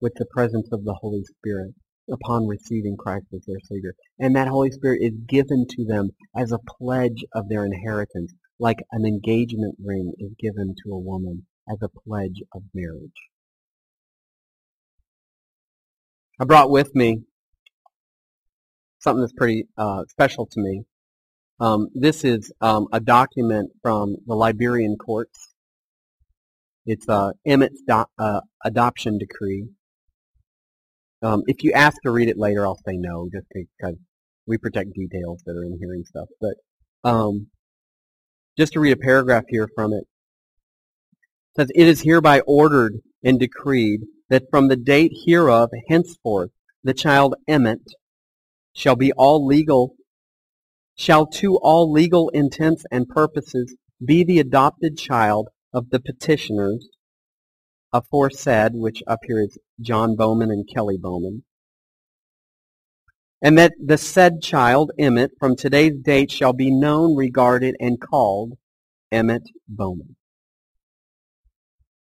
with 0.00 0.12
the 0.16 0.26
presence 0.26 0.68
of 0.72 0.84
the 0.84 0.98
Holy 1.00 1.22
Spirit 1.24 1.74
upon 2.10 2.46
receiving 2.46 2.96
Christ 2.96 3.26
as 3.34 3.42
their 3.46 3.60
Savior. 3.62 3.94
And 4.18 4.34
that 4.36 4.48
Holy 4.48 4.70
Spirit 4.70 5.00
is 5.02 5.14
given 5.28 5.66
to 5.70 5.84
them 5.84 6.10
as 6.36 6.52
a 6.52 6.58
pledge 6.58 7.24
of 7.34 7.48
their 7.48 7.64
inheritance, 7.64 8.32
like 8.58 8.78
an 8.92 9.04
engagement 9.04 9.76
ring 9.82 10.12
is 10.18 10.32
given 10.38 10.74
to 10.84 10.92
a 10.92 10.98
woman 10.98 11.46
as 11.70 11.78
a 11.82 11.88
pledge 11.88 12.42
of 12.54 12.62
marriage. 12.74 13.10
I 16.40 16.44
brought 16.44 16.70
with 16.70 16.94
me 16.94 17.22
something 18.98 19.20
that's 19.20 19.32
pretty 19.32 19.66
uh, 19.76 20.04
special 20.08 20.46
to 20.46 20.60
me. 20.60 20.84
Um, 21.60 21.88
this 21.94 22.24
is 22.24 22.50
um, 22.62 22.86
a 22.92 23.00
document 23.00 23.70
from 23.82 24.16
the 24.26 24.34
Liberian 24.34 24.96
courts. 24.96 25.49
It's 26.86 27.08
uh, 27.08 27.32
Emmett's 27.44 27.82
do- 27.86 28.04
uh, 28.18 28.40
adoption 28.64 29.18
decree. 29.18 29.68
Um, 31.22 31.42
if 31.46 31.62
you 31.62 31.72
ask 31.72 32.00
to 32.02 32.10
read 32.10 32.28
it 32.28 32.38
later, 32.38 32.66
I'll 32.66 32.80
say 32.86 32.96
no, 32.96 33.28
just 33.32 33.46
because 33.52 33.96
we 34.46 34.58
protect 34.58 34.94
details 34.94 35.42
that 35.46 35.56
are 35.56 35.64
in 35.64 35.78
here 35.78 35.92
and 35.92 36.06
stuff. 36.06 36.28
But 36.40 36.54
um, 37.04 37.48
just 38.56 38.72
to 38.72 38.80
read 38.80 38.92
a 38.92 38.96
paragraph 38.96 39.44
here 39.48 39.68
from 39.74 39.92
it. 39.92 40.04
it 40.04 41.56
says, 41.56 41.70
It 41.74 41.86
is 41.86 42.02
hereby 42.02 42.40
ordered 42.40 43.00
and 43.22 43.38
decreed 43.38 44.00
that 44.30 44.44
from 44.50 44.68
the 44.68 44.76
date 44.76 45.12
hereof 45.26 45.70
henceforth 45.88 46.50
the 46.82 46.94
child 46.94 47.34
Emmett 47.46 47.82
shall 48.72 48.96
be 48.96 49.12
all 49.12 49.44
legal 49.44 49.94
shall 50.94 51.26
to 51.26 51.56
all 51.56 51.90
legal 51.90 52.28
intents 52.30 52.84
and 52.90 53.08
purposes 53.08 53.74
be 54.04 54.24
the 54.24 54.38
adopted 54.38 54.96
child 54.96 55.48
of 55.72 55.90
the 55.90 56.00
petitioners 56.00 56.88
aforesaid, 57.92 58.72
which 58.74 59.02
up 59.06 59.20
here 59.26 59.40
is 59.40 59.58
John 59.80 60.16
Bowman 60.16 60.50
and 60.50 60.68
Kelly 60.72 60.96
Bowman, 60.96 61.44
and 63.42 63.56
that 63.58 63.72
the 63.84 63.96
said 63.96 64.42
child, 64.42 64.92
Emmett, 64.98 65.32
from 65.38 65.56
today's 65.56 65.94
date 66.02 66.30
shall 66.30 66.52
be 66.52 66.70
known, 66.70 67.16
regarded, 67.16 67.74
and 67.80 68.00
called 68.00 68.52
Emmett 69.10 69.48
Bowman. 69.66 70.16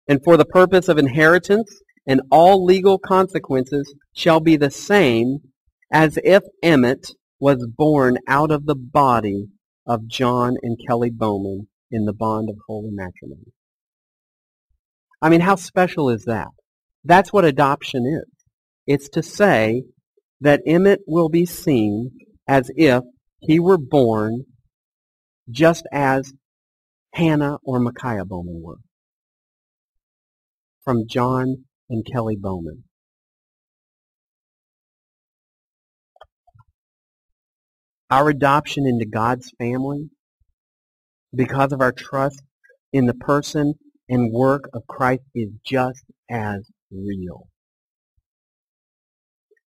And 0.08 0.20
for 0.24 0.38
the 0.38 0.46
purpose 0.46 0.88
of 0.90 0.98
inheritance 0.98 1.82
and 2.06 2.22
all 2.30 2.64
legal 2.64 3.00
consequences 3.00 3.94
shall 4.14 4.42
be 4.42 4.58
the 4.58 4.70
same 4.70 5.40
as 5.92 6.20
if 6.24 6.44
Emmett 6.62 7.08
was 7.40 7.66
born 7.78 8.18
out 8.28 8.52
of 8.52 8.66
the 8.66 8.76
body 8.76 9.48
of 9.88 10.08
John 10.08 10.56
and 10.62 10.78
Kelly 10.88 11.10
Bowman 11.10 11.68
in 11.94 12.06
the 12.06 12.14
bond 12.14 12.50
of 12.50 12.58
holy 12.68 12.90
matrimony. 12.92 13.54
I 15.22 15.30
mean, 15.30 15.42
how 15.42 15.56
special 15.56 16.10
is 16.10 16.26
that? 16.26 16.50
That's 17.06 17.32
what 17.32 17.46
adoption 17.46 18.06
is. 18.06 18.30
It's 18.86 19.08
to 19.10 19.24
say 19.24 19.84
that 20.42 20.62
Emmett 20.66 21.02
will 21.08 21.30
be 21.30 21.46
seen 21.46 22.12
as 22.48 22.70
if 22.76 23.04
he 23.40 23.60
were 23.60 23.78
born 23.78 24.44
just 25.50 25.86
as 25.94 26.34
Hannah 27.14 27.58
or 27.64 27.80
Micaiah 27.80 28.26
Bowman 28.26 28.62
were. 28.62 28.80
From 30.84 31.08
John 31.08 31.66
and 31.90 32.06
Kelly 32.12 32.36
Bowman. 32.36 32.84
Our 38.10 38.30
adoption 38.30 38.86
into 38.86 39.06
God's 39.06 39.52
family, 39.58 40.10
because 41.36 41.72
of 41.72 41.82
our 41.82 41.92
trust 41.92 42.42
in 42.92 43.06
the 43.06 43.14
person 43.14 43.74
and 44.10 44.32
work 44.32 44.70
of 44.74 44.86
Christ 44.88 45.24
is 45.34 45.50
just 45.66 46.04
as 46.30 46.70
real. 46.92 47.48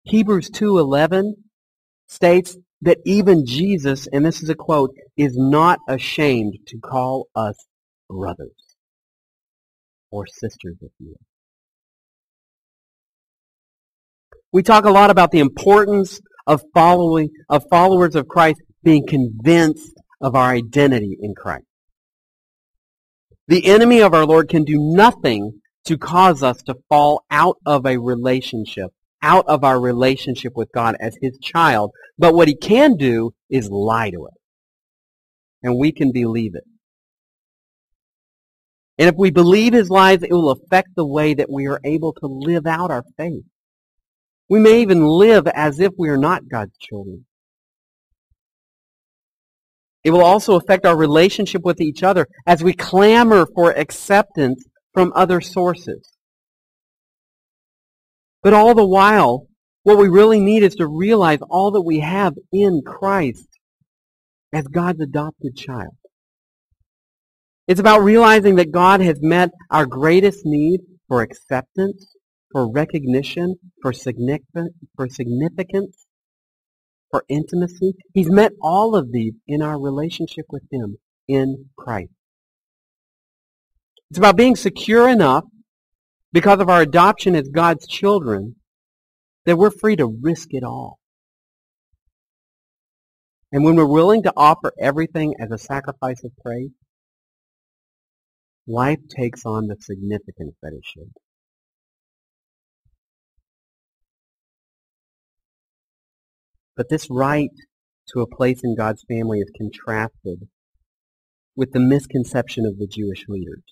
Hebrews 0.05 0.51
2.11 0.51 1.33
states 2.07 2.57
that 2.83 2.99
even 3.05 3.45
Jesus, 3.45 4.07
and 4.13 4.25
this 4.25 4.43
is 4.43 4.49
a 4.49 4.55
quote, 4.55 4.95
is 5.17 5.37
not 5.37 5.81
ashamed 5.89 6.59
to 6.69 6.79
call 6.79 7.29
us 7.35 7.57
brothers 8.09 8.77
or 10.11 10.27
sisters, 10.27 10.77
if 10.81 10.93
you 10.99 11.09
will. 11.09 11.21
We 14.53 14.63
talk 14.63 14.87
a 14.87 14.91
lot 14.91 15.11
about 15.11 15.31
the 15.31 15.41
importance 15.41 16.21
of 16.47 16.63
following 16.73 17.29
of 17.51 17.65
followers 17.69 18.15
of 18.15 18.29
Christ 18.29 18.63
being 18.83 19.07
convinced 19.07 19.93
of 20.21 20.35
our 20.35 20.51
identity 20.51 21.17
in 21.21 21.35
Christ. 21.35 21.65
The 23.47 23.67
enemy 23.67 24.01
of 24.01 24.13
our 24.13 24.27
Lord 24.27 24.49
can 24.49 24.65
do 24.65 24.79
nothing 24.79 25.61
to 25.87 25.97
cause 25.97 26.43
us 26.43 26.63
to 26.65 26.77
fall 26.89 27.25
out 27.31 27.57
of 27.65 27.87
a 27.87 27.99
relationship, 27.99 28.91
out 29.23 29.47
of 29.49 29.65
our 29.65 29.81
relationship 29.81 30.53
with 30.55 30.69
God 30.75 30.97
as 31.01 31.17
his 31.23 31.39
child. 31.43 31.93
But 32.19 32.35
what 32.35 32.49
he 32.49 32.57
can 32.57 32.97
do 32.97 33.33
is 33.49 33.71
lie 33.71 34.11
to 34.11 34.27
us. 34.27 34.37
And 35.63 35.79
we 35.79 35.93
can 35.93 36.13
believe 36.13 36.55
it. 36.55 36.65
And 38.99 39.09
if 39.09 39.15
we 39.17 39.31
believe 39.31 39.73
his 39.73 39.89
lies, 39.89 40.23
it 40.23 40.33
will 40.33 40.51
affect 40.51 40.91
the 40.97 41.07
way 41.07 41.33
that 41.35 41.51
we 41.51 41.67
are 41.69 41.81
able 41.85 42.13
to 42.15 42.27
live 42.27 42.67
out 42.67 42.91
our 42.91 43.05
faith. 43.17 43.45
We 44.49 44.59
may 44.59 44.83
even 44.83 45.07
live 45.07 45.47
as 45.47 45.79
if 45.79 45.93
we 45.97 46.09
are 46.09 46.19
not 46.19 46.49
God's 46.51 46.77
children. 46.79 47.25
It 50.09 50.13
will 50.13 50.25
also 50.25 50.57
affect 50.57 50.87
our 50.87 50.97
relationship 50.97 51.67
with 51.67 51.83
each 51.83 52.03
other 52.03 52.29
as 52.47 52.65
we 52.65 52.73
clamor 52.73 53.47
for 53.55 53.73
acceptance 53.73 54.65
from 54.95 55.13
other 55.15 55.43
sources. 55.43 56.17
But 58.43 58.55
all 58.55 58.75
the 58.75 58.87
while, 58.87 59.49
what 59.83 59.99
we 59.99 60.09
really 60.09 60.41
need 60.41 60.63
is 60.63 60.77
to 60.77 60.87
realize 60.87 61.41
all 61.51 61.73
that 61.73 61.83
we 61.83 62.01
have 62.01 62.33
in 62.51 62.81
Christ 62.87 63.49
as 64.51 64.67
God's 64.67 65.03
adopted 65.03 65.59
child. 65.59 65.95
It's 67.67 67.79
about 67.79 68.01
realizing 68.01 68.57
that 68.57 68.73
God 68.73 69.03
has 69.03 69.21
met 69.21 69.51
our 69.71 69.85
greatest 69.85 70.47
need 70.47 70.81
for 71.07 71.21
acceptance, 71.21 72.15
for 72.51 72.73
recognition, 72.73 73.57
for 73.83 73.93
significance, 73.93 76.07
for 77.11 77.25
intimacy. 77.29 77.95
He's 78.15 78.31
met 78.31 78.53
all 78.61 78.95
of 78.95 79.13
these 79.13 79.35
in 79.47 79.63
our 79.63 79.81
relationship 79.81 80.47
with 80.51 80.63
Him 80.71 80.99
in 81.27 81.67
Christ. 81.77 82.11
It's 84.11 84.19
about 84.19 84.37
being 84.37 84.57
secure 84.57 85.09
enough 85.09 85.45
because 86.33 86.61
of 86.61 86.69
our 86.69 86.83
adoption 86.83 87.35
as 87.35 87.49
God's 87.49 87.87
children 87.87 88.57
that 89.45 89.57
we're 89.57 89.71
free 89.71 89.97
to 89.97 90.07
risk 90.07 90.49
it 90.53 90.63
all. 90.63 90.99
And 93.51 93.65
when 93.65 93.77
we're 93.77 93.87
willing 93.87 94.23
to 94.25 94.33
offer 94.37 94.73
everything 94.79 95.35
as 95.41 95.51
a 95.51 95.59
sacrifice 95.59 96.23
of 96.23 96.33
praise, 96.43 96.71
life 98.67 99.01
takes 99.09 99.47
on 99.47 99.67
the 99.67 99.77
significance 99.81 100.55
that 100.63 100.73
it 100.75 100.85
should. 100.85 101.13
But 106.79 106.89
this 106.91 107.09
right 107.11 107.51
to 108.15 108.21
a 108.21 108.27
place 108.27 108.61
in 108.63 108.77
God's 108.77 109.05
family 109.09 109.41
is 109.41 109.51
contrasted 109.59 110.47
with 111.57 111.73
the 111.73 111.81
misconception 111.81 112.65
of 112.65 112.79
the 112.79 112.87
Jewish 112.87 113.25
leaders. 113.29 113.65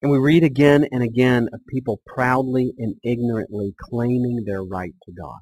And 0.00 0.10
we 0.10 0.16
read 0.16 0.42
again 0.42 0.86
and 0.90 1.02
again 1.02 1.48
of 1.52 1.60
people 1.68 2.00
proudly 2.06 2.72
and 2.78 2.94
ignorantly 3.04 3.74
claiming 3.78 4.44
their 4.46 4.64
right 4.64 4.94
to 5.04 5.12
God 5.12 5.40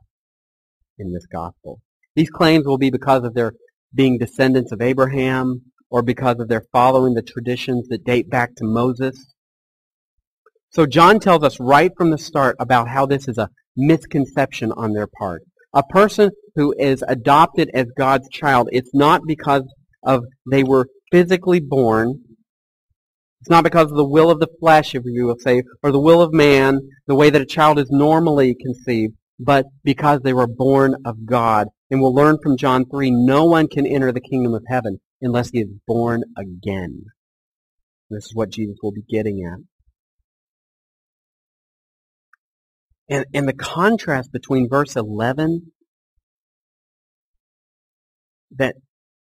in 0.99 1.13
this 1.13 1.27
gospel. 1.33 1.81
These 2.17 2.29
claims 2.29 2.67
will 2.67 2.77
be 2.77 2.91
because 2.91 3.23
of 3.23 3.35
their 3.35 3.53
being 3.95 4.19
descendants 4.19 4.73
of 4.73 4.83
Abraham 4.83 5.63
or 5.89 6.03
because 6.03 6.41
of 6.41 6.49
their 6.49 6.65
following 6.73 7.15
the 7.15 7.23
traditions 7.23 7.87
that 7.89 8.05
date 8.05 8.29
back 8.29 8.57
to 8.57 8.65
Moses. 8.65 9.33
So 10.71 10.87
John 10.87 11.21
tells 11.21 11.45
us 11.45 11.61
right 11.61 11.93
from 11.97 12.11
the 12.11 12.19
start 12.19 12.57
about 12.59 12.89
how 12.89 13.07
this 13.07 13.29
is 13.29 13.39
a 13.39 13.49
misconception 13.77 14.73
on 14.73 14.93
their 14.93 15.07
part. 15.07 15.43
A 15.73 15.83
person 15.83 16.31
who 16.57 16.75
is 16.79 17.05
adopted 17.07 17.71
as 17.73 17.87
God's 17.97 18.29
child, 18.29 18.69
it's 18.73 18.91
not 18.93 19.23
because 19.27 19.63
of 20.03 20.25
they 20.51 20.65
were 20.65 20.87
physically 21.13 21.61
born. 21.61 22.21
It's 23.41 23.51
not 23.51 23.65
because 23.65 23.91
of 23.91 23.97
the 23.97 24.05
will 24.05 24.31
of 24.31 24.41
the 24.41 24.49
flesh, 24.59 24.95
if 24.95 25.03
you 25.07 25.27
will 25.27 25.39
say, 25.39 25.63
or 25.83 25.93
the 25.93 26.01
will 26.01 26.21
of 26.21 26.33
man, 26.33 26.81
the 27.07 27.15
way 27.15 27.31
that 27.31 27.41
a 27.41 27.47
child 27.47 27.79
is 27.79 27.91
normally 27.91 28.55
conceived, 28.61 29.15
but 29.39 29.67
because 29.83 30.21
they 30.21 30.35
were 30.35 30.47
born 30.47 30.97
of 31.05 31.25
God. 31.25 31.69
And 31.91 32.01
we'll 32.01 32.15
learn 32.15 32.39
from 32.43 32.57
John 32.57 32.85
3, 32.85 33.11
no 33.11 33.45
one 33.45 33.67
can 33.67 33.87
enter 33.87 34.13
the 34.13 34.21
kingdom 34.21 34.55
of 34.55 34.65
heaven 34.69 35.01
unless 35.23 35.51
he 35.51 35.61
is 35.61 35.69
born 35.87 36.23
again. 36.37 37.05
This 38.11 38.27
is 38.27 38.35
what 38.35 38.51
Jesus 38.51 38.77
will 38.83 38.93
be 38.93 39.05
getting 39.09 39.45
at. 39.45 39.61
And, 43.11 43.27
and 43.35 43.49
the 43.49 43.53
contrast 43.53 44.31
between 44.33 44.69
verse 44.69 44.95
11, 44.95 45.73
that 48.57 48.77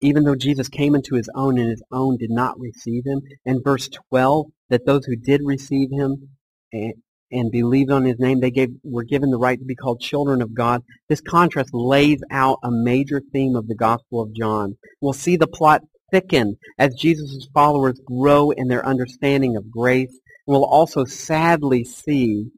even 0.00 0.22
though 0.22 0.36
Jesus 0.36 0.68
came 0.68 0.94
into 0.94 1.16
his 1.16 1.28
own 1.34 1.58
and 1.58 1.68
his 1.68 1.82
own 1.90 2.16
did 2.16 2.30
not 2.30 2.58
receive 2.58 3.04
him, 3.04 3.22
and 3.44 3.64
verse 3.64 3.88
12, 4.10 4.46
that 4.70 4.86
those 4.86 5.04
who 5.06 5.16
did 5.16 5.40
receive 5.44 5.88
him 5.90 6.28
and, 6.72 6.94
and 7.32 7.50
believed 7.50 7.90
on 7.90 8.04
his 8.04 8.18
name, 8.20 8.40
they 8.40 8.52
gave, 8.52 8.68
were 8.84 9.02
given 9.02 9.30
the 9.30 9.38
right 9.38 9.58
to 9.58 9.64
be 9.64 9.74
called 9.74 10.00
children 10.00 10.40
of 10.40 10.54
God. 10.54 10.82
This 11.08 11.20
contrast 11.20 11.70
lays 11.72 12.22
out 12.30 12.58
a 12.62 12.70
major 12.70 13.20
theme 13.32 13.56
of 13.56 13.66
the 13.66 13.74
Gospel 13.74 14.22
of 14.22 14.34
John. 14.34 14.76
We'll 15.00 15.14
see 15.14 15.36
the 15.36 15.48
plot 15.48 15.82
thicken 16.12 16.58
as 16.78 16.94
Jesus' 16.94 17.48
followers 17.52 18.00
grow 18.06 18.52
in 18.52 18.68
their 18.68 18.86
understanding 18.86 19.56
of 19.56 19.68
grace. 19.68 20.16
We'll 20.46 20.64
also 20.64 21.04
sadly 21.06 21.82
see 21.82 22.50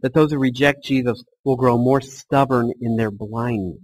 that 0.00 0.14
those 0.14 0.32
who 0.32 0.38
reject 0.38 0.84
Jesus 0.84 1.22
will 1.44 1.56
grow 1.56 1.76
more 1.76 2.00
stubborn 2.00 2.72
in 2.80 2.96
their 2.96 3.10
blindness. 3.10 3.80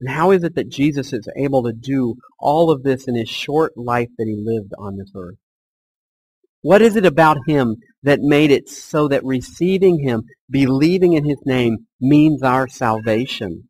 And 0.00 0.10
how 0.10 0.30
is 0.30 0.42
it 0.44 0.54
that 0.54 0.70
Jesus 0.70 1.12
is 1.12 1.28
able 1.36 1.62
to 1.64 1.72
do 1.72 2.14
all 2.38 2.70
of 2.70 2.82
this 2.82 3.06
in 3.06 3.14
his 3.14 3.28
short 3.28 3.76
life 3.76 4.08
that 4.16 4.26
he 4.26 4.42
lived 4.42 4.72
on 4.78 4.96
this 4.96 5.12
earth? 5.14 5.36
What 6.62 6.82
is 6.82 6.96
it 6.96 7.04
about 7.04 7.38
him 7.46 7.76
that 8.02 8.20
made 8.20 8.50
it 8.50 8.68
so 8.68 9.08
that 9.08 9.24
receiving 9.24 10.02
him, 10.02 10.22
believing 10.48 11.12
in 11.12 11.24
his 11.24 11.38
name, 11.44 11.86
means 12.00 12.42
our 12.42 12.66
salvation? 12.66 13.68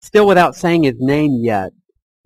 Still 0.00 0.26
without 0.26 0.54
saying 0.54 0.84
his 0.84 0.96
name 0.98 1.40
yet, 1.42 1.70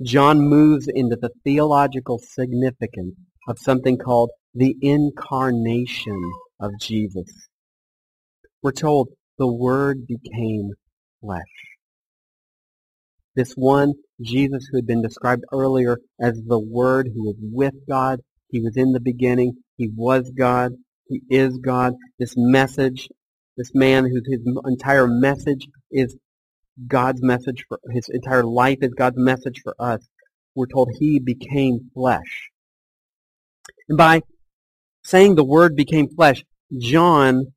John 0.02 0.40
moves 0.40 0.88
into 0.88 1.16
the 1.16 1.30
theological 1.44 2.18
significance 2.18 3.14
of 3.48 3.58
something 3.58 3.98
called 3.98 4.30
the 4.54 4.76
incarnation 4.80 6.20
of 6.60 6.72
Jesus. 6.80 7.48
We're 8.62 8.72
told 8.72 9.08
the 9.38 9.52
Word 9.52 10.06
became 10.06 10.70
flesh. 11.20 11.40
This 13.34 13.52
one, 13.54 13.94
Jesus, 14.20 14.68
who 14.70 14.78
had 14.78 14.86
been 14.86 15.02
described 15.02 15.44
earlier 15.52 15.98
as 16.20 16.40
the 16.46 16.60
Word 16.60 17.08
who 17.14 17.24
was 17.24 17.36
with 17.40 17.74
God, 17.88 18.20
he 18.48 18.60
was 18.60 18.76
in 18.76 18.92
the 18.92 19.00
beginning, 19.00 19.54
he 19.76 19.88
was 19.88 20.30
God, 20.30 20.72
he 21.08 21.22
is 21.30 21.58
God. 21.58 21.94
This 22.18 22.34
message, 22.36 23.08
this 23.56 23.74
man 23.74 24.04
whose 24.04 24.22
his 24.26 24.40
entire 24.66 25.08
message 25.08 25.66
is 25.90 26.14
God's 26.86 27.22
message 27.22 27.64
for 27.68 27.80
his 27.90 28.08
entire 28.10 28.44
life 28.44 28.78
is 28.82 28.92
God's 28.94 29.18
message 29.18 29.60
for 29.62 29.74
us. 29.78 30.06
We're 30.54 30.66
told 30.66 30.90
he 30.98 31.18
became 31.18 31.90
flesh. 31.94 32.51
And 33.88 33.98
by 33.98 34.22
saying 35.04 35.34
the 35.34 35.44
Word 35.44 35.76
became 35.76 36.08
flesh, 36.08 36.44
John 36.78 37.52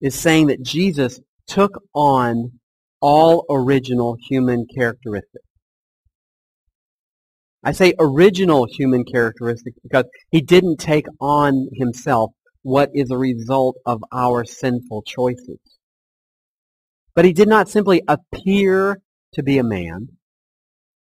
is 0.00 0.14
saying 0.14 0.48
that 0.48 0.62
Jesus 0.62 1.20
took 1.46 1.82
on 1.94 2.58
all 3.00 3.44
original 3.48 4.16
human 4.28 4.66
characteristics. 4.66 5.44
I 7.64 7.72
say 7.72 7.94
original 7.98 8.66
human 8.66 9.04
characteristics 9.04 9.78
because 9.82 10.06
he 10.30 10.40
didn't 10.40 10.78
take 10.78 11.06
on 11.20 11.68
himself 11.72 12.32
what 12.62 12.90
is 12.94 13.10
a 13.10 13.18
result 13.18 13.76
of 13.86 14.02
our 14.12 14.44
sinful 14.44 15.02
choices. 15.02 15.58
But 17.14 17.24
he 17.24 17.32
did 17.32 17.48
not 17.48 17.68
simply 17.68 18.02
appear 18.08 19.00
to 19.34 19.42
be 19.42 19.58
a 19.58 19.64
man. 19.64 20.08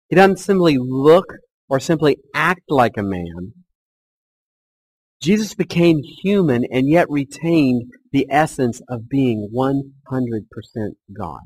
He 0.08 0.16
doesn't 0.16 0.38
simply 0.38 0.76
look 0.78 1.26
or 1.68 1.80
simply 1.80 2.18
act 2.34 2.64
like 2.68 2.96
a 2.98 3.02
man. 3.02 3.52
Jesus 5.22 5.54
became 5.54 6.02
human 6.02 6.64
and 6.72 6.88
yet 6.88 7.08
retained 7.08 7.84
the 8.10 8.26
essence 8.28 8.80
of 8.88 9.08
being 9.08 9.50
100% 9.54 9.70
God. 11.16 11.40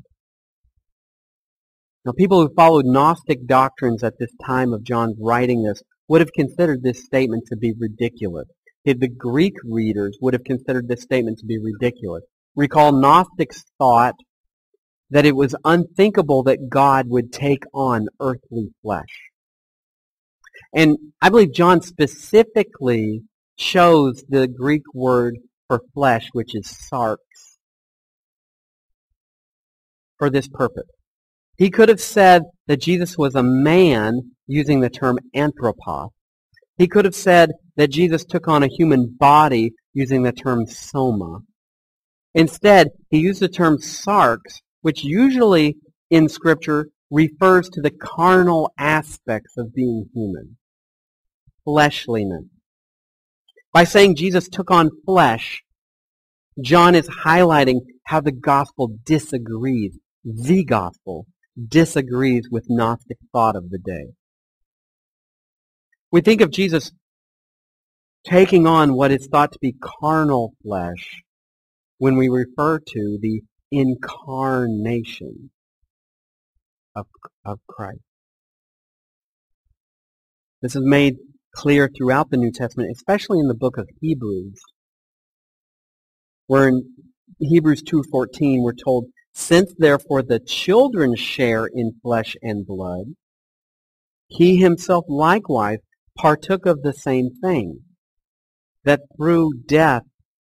Now, 2.05 2.13
people 2.17 2.41
who 2.41 2.55
followed 2.55 2.87
Gnostic 2.87 3.47
doctrines 3.47 4.03
at 4.03 4.15
this 4.19 4.31
time 4.47 4.73
of 4.73 4.83
John's 4.83 5.17
writing 5.21 5.63
this 5.63 5.83
would 6.09 6.21
have 6.23 6.33
considered 6.33 6.83
this 6.83 7.05
statement 7.05 7.45
to 7.49 7.57
be 7.57 7.75
ridiculous. 7.79 8.47
The 8.85 9.09
Greek 9.09 9.55
readers 9.65 10.17
would 10.23 10.33
have 10.33 10.45
considered 10.45 10.89
this 10.89 11.03
statement 11.03 11.39
to 11.39 11.47
be 11.47 11.59
ridiculous. 11.59 12.23
Recall, 12.55 12.93
Gnostics 12.93 13.65
thought 13.79 14.15
that 15.11 15.27
it 15.27 15.37
was 15.37 15.55
unthinkable 15.65 16.45
that 16.45 16.71
God 16.71 17.09
would 17.09 17.33
take 17.33 17.65
on 17.75 18.07
earthly 18.21 18.69
flesh. 18.83 19.31
And 20.73 20.97
I 21.21 21.29
believe 21.29 21.53
John 21.53 21.83
specifically 21.83 23.23
chose 23.57 24.25
the 24.29 24.47
Greek 24.47 24.83
word 24.95 25.39
for 25.69 25.81
flesh, 25.95 26.29
which 26.33 26.55
is 26.55 26.67
sarx, 26.67 27.19
for 30.19 30.31
this 30.31 30.49
purpose. 30.49 30.89
He 31.59 31.71
could 31.71 31.89
have 31.89 32.01
said 32.01 32.43
that 32.67 32.81
Jesus 32.81 33.17
was 33.17 33.35
a 33.35 33.43
man 33.43 34.33
using 34.47 34.81
the 34.81 34.91
term 34.91 35.19
anthropos. 35.35 36.11
He 36.77 36.87
could 36.87 37.07
have 37.07 37.15
said 37.15 37.53
that 37.77 37.91
Jesus 37.91 38.25
took 38.25 38.47
on 38.47 38.63
a 38.63 38.69
human 38.69 39.17
body 39.19 39.73
using 39.95 40.23
the 40.23 40.33
term 40.33 40.67
soma. 40.67 41.41
Instead, 42.35 42.89
he 43.11 43.19
used 43.19 43.41
the 43.41 43.49
term 43.49 43.79
sarx, 43.79 44.61
which 44.83 45.03
usually 45.03 45.77
in 46.11 46.29
Scripture 46.29 46.89
refers 47.11 47.71
to 47.71 47.81
the 47.81 47.91
carnal 47.91 48.71
aspects 48.79 49.57
of 49.57 49.75
being 49.75 50.11
human. 50.13 50.59
Fleshliness. 51.65 52.45
By 53.77 53.85
saying 53.85 54.17
Jesus 54.17 54.49
took 54.49 54.71
on 54.71 54.89
flesh, 55.05 55.63
John 56.63 56.95
is 56.95 57.11
highlighting 57.11 57.81
how 58.07 58.23
the 58.23 58.33
gospel 58.33 58.97
disagrees, 59.05 59.99
the 60.25 60.65
gospel 60.65 61.27
disagrees 61.69 62.49
with 62.51 62.71
Gnostic 62.71 63.19
thought 63.35 63.55
of 63.55 63.69
the 63.69 63.77
day. 63.77 64.15
We 66.11 66.23
think 66.23 66.41
of 66.41 66.53
Jesus 66.53 66.91
taking 68.25 68.67
on 68.67 68.95
what 68.95 69.11
is 69.11 69.29
thought 69.31 69.53
to 69.53 69.59
be 69.61 69.77
carnal 70.01 70.55
flesh 70.63 71.23
when 71.99 72.17
we 72.17 72.31
refer 72.31 72.79
to 72.79 73.19
the 73.21 73.43
incarnation 73.71 75.51
of, 76.95 77.09
of 77.45 77.59
Christ. 77.69 78.01
This 80.63 80.75
is 80.75 80.83
made 80.83 81.17
clear 81.57 81.89
throughout 81.89 82.31
the 82.31 82.37
New 82.37 82.53
Testament, 82.53 82.93
especially 82.93 83.41
in 83.41 83.49
the 83.49 83.55
book 83.55 83.79
of 83.79 83.89
Hebrews, 84.01 84.61
where 86.47 86.69
in 86.69 86.95
Hebrews 87.41 87.83
2.14 87.83 88.63
we're 88.63 88.73
told, 88.73 89.07
Since 89.33 89.75
therefore 89.79 90.23
the 90.23 90.39
children 90.39 91.17
share 91.17 91.67
in 91.67 91.99
flesh 92.03 92.37
and 92.43 92.67
blood, 92.67 93.15
he 94.29 94.59
himself 94.59 95.07
likewise 95.09 95.79
partook 96.17 96.67
of 96.67 96.83
the 96.83 96.93
same 96.93 97.31
thing, 97.43 97.81
that 98.85 99.01
through 99.17 99.53
death 99.67 100.03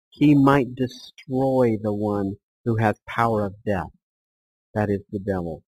he 0.09 0.35
might 0.35 0.75
destroy 0.75 1.75
the 1.81 1.93
one 1.93 2.35
who 2.65 2.77
has 2.77 2.99
power 3.07 3.45
of 3.45 3.55
death, 3.65 3.89
that 4.75 4.89
is 4.89 5.01
the 5.11 5.19
devil. 5.19 5.63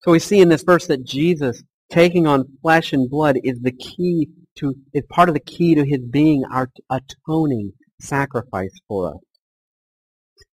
So 0.00 0.12
we 0.12 0.18
see 0.18 0.40
in 0.40 0.48
this 0.48 0.62
verse 0.62 0.86
that 0.86 1.04
Jesus 1.04 1.62
taking 1.90 2.26
on 2.26 2.44
flesh 2.62 2.92
and 2.92 3.10
blood 3.10 3.38
is 3.44 3.60
the 3.60 3.72
key 3.72 4.28
to 4.58 4.74
is 4.92 5.04
part 5.10 5.28
of 5.28 5.34
the 5.34 5.40
key 5.40 5.74
to 5.74 5.84
his 5.84 6.00
being 6.10 6.44
our 6.50 6.68
atoning 6.90 7.72
sacrifice 8.00 8.78
for 8.88 9.14
us. 9.14 9.20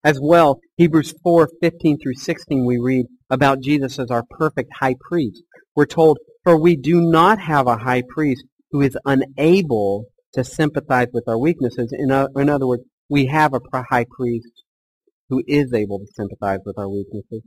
As 0.04 0.20
well, 0.22 0.60
Hebrews 0.78 1.14
4, 1.24 1.50
15 1.62 2.00
through 2.00 2.16
16, 2.16 2.66
we 2.66 2.78
read 2.78 3.06
about 3.30 3.62
Jesus 3.62 4.00
as 4.00 4.12
our 4.12 4.24
perfect 4.30 4.72
high 4.80 4.96
priest. 5.00 5.44
We're 5.76 5.86
told, 5.86 6.18
for 6.44 6.58
we 6.58 6.76
do 6.76 7.02
not 7.02 7.40
have 7.40 7.68
a 7.68 7.78
high 7.78 8.04
priest 8.08 8.44
who 8.72 8.82
is 8.82 8.98
unable 9.06 10.06
to 10.34 10.44
sympathize 10.44 11.08
with 11.14 11.28
our 11.28 11.38
weaknesses. 11.38 11.94
In, 11.98 12.12
in 12.12 12.50
other 12.50 12.68
words, 12.68 12.84
we 13.10 13.28
have 13.28 13.54
a 13.54 13.84
high 13.90 14.06
priest 14.10 14.64
who 15.30 15.44
is 15.48 15.74
able 15.74 16.00
to 16.00 16.08
sympathize 16.14 16.60
with 16.66 16.78
our 16.78 16.90
weaknesses. 16.90 17.42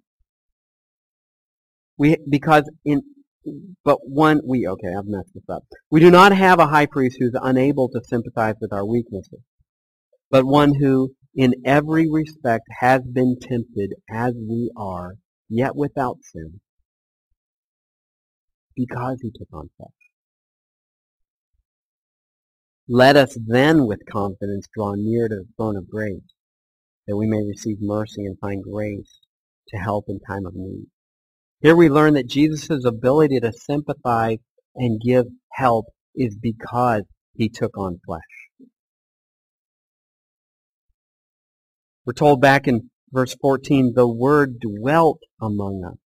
We, 1.98 2.16
because 2.28 2.70
in, 2.84 3.02
but 3.84 3.98
one, 4.02 4.40
we, 4.44 4.66
okay, 4.66 4.94
I've 4.96 5.06
messed 5.06 5.34
this 5.34 5.48
up. 5.48 5.64
We 5.90 6.00
do 6.00 6.10
not 6.10 6.32
have 6.32 6.58
a 6.58 6.66
high 6.66 6.86
priest 6.86 7.16
who's 7.18 7.36
unable 7.40 7.88
to 7.90 8.00
sympathize 8.04 8.54
with 8.60 8.72
our 8.72 8.86
weaknesses, 8.86 9.40
but 10.30 10.44
one 10.44 10.74
who, 10.74 11.14
in 11.34 11.54
every 11.64 12.08
respect, 12.10 12.64
has 12.80 13.02
been 13.02 13.36
tempted 13.40 13.94
as 14.10 14.34
we 14.34 14.70
are, 14.76 15.14
yet 15.48 15.76
without 15.76 16.18
sin, 16.22 16.60
because 18.74 19.18
he 19.22 19.30
took 19.30 19.48
on 19.52 19.70
flesh. 19.76 19.88
Let 22.88 23.16
us 23.16 23.36
then 23.44 23.86
with 23.86 24.00
confidence 24.10 24.66
draw 24.74 24.94
near 24.96 25.28
to 25.28 25.34
the 25.34 25.48
throne 25.56 25.76
of 25.76 25.90
grace, 25.90 26.20
that 27.06 27.16
we 27.16 27.26
may 27.26 27.42
receive 27.42 27.78
mercy 27.80 28.24
and 28.24 28.38
find 28.38 28.62
grace 28.62 29.20
to 29.68 29.76
help 29.76 30.04
in 30.08 30.20
time 30.20 30.46
of 30.46 30.54
need. 30.54 30.86
Here 31.66 31.74
we 31.74 31.88
learn 31.88 32.14
that 32.14 32.28
Jesus' 32.28 32.84
ability 32.84 33.40
to 33.40 33.50
sympathize 33.52 34.38
and 34.76 35.00
give 35.00 35.26
help 35.50 35.86
is 36.14 36.36
because 36.40 37.02
he 37.34 37.48
took 37.48 37.76
on 37.76 37.98
flesh. 38.06 38.22
We're 42.04 42.12
told 42.12 42.40
back 42.40 42.68
in 42.68 42.90
verse 43.10 43.34
14, 43.40 43.94
the 43.96 44.06
Word 44.06 44.60
dwelt 44.60 45.18
among 45.42 45.82
us, 45.84 45.98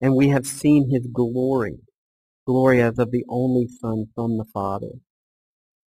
and 0.00 0.16
we 0.16 0.28
have 0.28 0.46
seen 0.46 0.88
his 0.90 1.06
glory, 1.12 1.80
glory 2.46 2.80
as 2.80 2.98
of 2.98 3.10
the 3.10 3.26
only 3.28 3.68
Son 3.68 4.06
from 4.14 4.38
the 4.38 4.46
Father, 4.54 4.92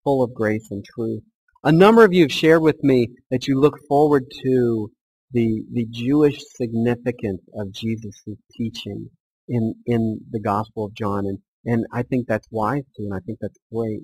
full 0.03 0.24
of 0.24 0.34
grace 0.34 0.70
and 0.72 0.84
truth. 0.84 1.22
A 1.64 1.72
number 1.72 2.03
of 2.03 2.14
you 2.14 2.24
have 2.24 2.32
shared 2.32 2.64
with 2.64 2.84
me 2.84 3.09
that 3.30 3.47
you 3.47 3.59
look 3.59 3.78
forward 3.88 4.24
to 4.41 4.89
the, 5.34 5.63
the 5.71 5.86
Jewish 5.89 6.39
significance 6.55 7.41
of 7.57 7.73
Jesus' 7.73 8.23
teaching 8.55 9.09
in, 9.49 9.75
in 9.86 10.21
the 10.31 10.39
Gospel 10.39 10.86
of 10.86 10.93
John. 10.93 11.25
And, 11.25 11.39
and 11.65 11.86
I 11.91 12.03
think 12.03 12.27
that's 12.27 12.47
wise 12.51 12.84
too, 12.95 13.03
and 13.03 13.13
I 13.13 13.19
think 13.19 13.39
that's 13.41 13.57
great. 13.73 14.03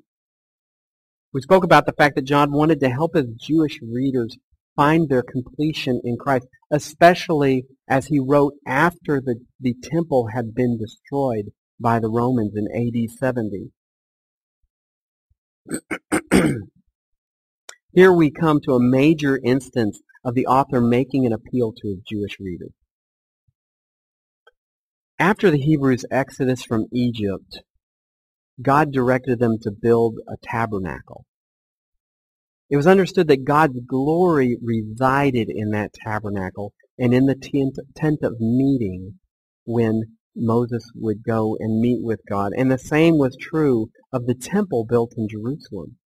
We 1.31 1.41
spoke 1.41 1.63
about 1.63 1.85
the 1.85 1.93
fact 1.93 2.15
that 2.15 2.25
John 2.25 2.51
wanted 2.51 2.79
to 2.79 2.89
help 2.89 3.15
his 3.15 3.27
Jewish 3.39 3.79
readers 3.81 4.37
find 4.75 5.07
their 5.07 5.21
completion 5.21 6.01
in 6.03 6.17
Christ, 6.17 6.47
especially 6.71 7.65
as 7.87 8.07
he 8.07 8.19
wrote 8.19 8.53
after 8.65 9.21
the, 9.21 9.35
the 9.59 9.75
temple 9.83 10.29
had 10.33 10.55
been 10.55 10.77
destroyed 10.79 11.51
by 11.79 11.99
the 11.99 12.09
Romans 12.09 12.53
in 12.55 12.67
AD 12.73 13.09
70. 13.11 13.71
Here 17.93 18.11
we 18.11 18.31
come 18.31 18.59
to 18.61 18.73
a 18.73 18.79
major 18.79 19.39
instance 19.43 19.99
of 20.23 20.35
the 20.35 20.45
author 20.45 20.81
making 20.81 21.25
an 21.25 21.33
appeal 21.33 21.71
to 21.71 21.87
his 21.87 21.99
Jewish 22.07 22.37
readers. 22.39 22.73
After 25.17 25.51
the 25.51 25.57
Hebrews' 25.57 26.05
exodus 26.11 26.63
from 26.63 26.85
Egypt, 26.93 27.61
God 28.61 28.91
directed 28.91 29.39
them 29.39 29.57
to 29.61 29.71
build 29.71 30.15
a 30.27 30.35
tabernacle. 30.43 31.25
It 32.69 32.77
was 32.77 32.87
understood 32.87 33.27
that 33.29 33.45
God's 33.45 33.79
glory 33.87 34.57
resided 34.61 35.49
in 35.49 35.71
that 35.71 35.93
tabernacle 35.93 36.73
and 36.97 37.13
in 37.13 37.25
the 37.25 37.35
tent 37.95 38.19
of 38.21 38.39
meeting 38.39 39.15
when 39.65 40.17
Moses 40.35 40.83
would 40.95 41.23
go 41.23 41.57
and 41.59 41.81
meet 41.81 42.03
with 42.03 42.19
God. 42.29 42.51
And 42.55 42.69
the 42.69 42.77
same 42.77 43.17
was 43.17 43.35
true 43.39 43.89
of 44.13 44.25
the 44.25 44.35
temple 44.35 44.85
built 44.85 45.13
in 45.17 45.27
Jerusalem. 45.27 45.97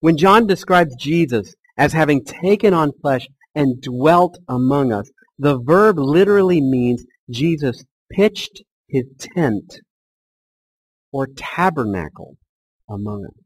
When 0.00 0.16
John 0.16 0.46
describes 0.46 0.94
Jesus 0.96 1.54
as 1.78 1.92
having 1.92 2.24
taken 2.24 2.74
on 2.74 2.90
flesh 3.00 3.28
and 3.54 3.80
dwelt 3.80 4.36
among 4.48 4.92
us, 4.92 5.08
the 5.38 5.58
verb 5.58 5.98
literally 5.98 6.60
means 6.60 7.06
Jesus 7.30 7.84
pitched 8.10 8.62
his 8.88 9.04
tent 9.18 9.80
or 11.12 11.28
tabernacle 11.36 12.36
among 12.90 13.26
us. 13.26 13.44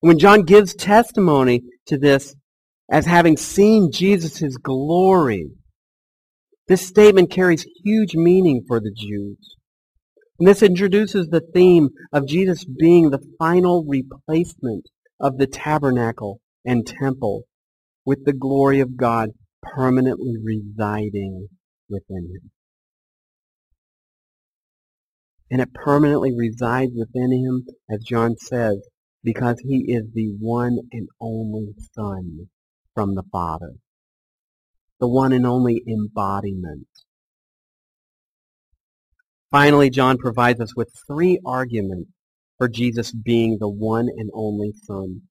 When 0.00 0.18
John 0.18 0.42
gives 0.42 0.74
testimony 0.74 1.62
to 1.86 1.98
this 1.98 2.34
as 2.90 3.06
having 3.06 3.36
seen 3.36 3.90
Jesus' 3.92 4.56
glory, 4.56 5.50
this 6.68 6.86
statement 6.86 7.30
carries 7.30 7.66
huge 7.84 8.14
meaning 8.14 8.64
for 8.66 8.80
the 8.80 8.92
Jews. 8.96 9.56
And 10.38 10.48
this 10.48 10.62
introduces 10.62 11.28
the 11.28 11.42
theme 11.54 11.90
of 12.12 12.26
Jesus 12.26 12.64
being 12.64 13.10
the 13.10 13.24
final 13.38 13.84
replacement 13.86 14.86
of 15.20 15.38
the 15.38 15.46
tabernacle 15.46 16.40
and 16.64 16.86
temple 16.86 17.44
with 18.04 18.24
the 18.24 18.32
glory 18.32 18.80
of 18.80 18.96
God 18.96 19.30
permanently 19.62 20.34
residing 20.42 21.48
within 21.88 22.30
him. 22.32 22.50
And 25.50 25.60
it 25.60 25.72
permanently 25.72 26.32
resides 26.36 26.92
within 26.96 27.32
him, 27.32 27.66
as 27.88 28.02
John 28.04 28.36
says, 28.36 28.86
because 29.22 29.60
he 29.60 29.84
is 29.88 30.04
the 30.12 30.34
one 30.40 30.78
and 30.92 31.08
only 31.20 31.74
Son 31.92 32.48
from 32.94 33.14
the 33.14 33.22
Father. 33.30 33.74
The 34.98 35.08
one 35.08 35.32
and 35.32 35.46
only 35.46 35.82
embodiment 35.86 36.88
Finally, 39.50 39.90
John 39.90 40.18
provides 40.18 40.60
us 40.60 40.74
with 40.74 40.92
three 41.06 41.38
arguments 41.46 42.10
for 42.58 42.68
Jesus 42.68 43.12
being 43.12 43.58
the 43.60 43.68
one 43.68 44.08
and 44.08 44.30
only 44.34 44.72
Son. 44.84 45.22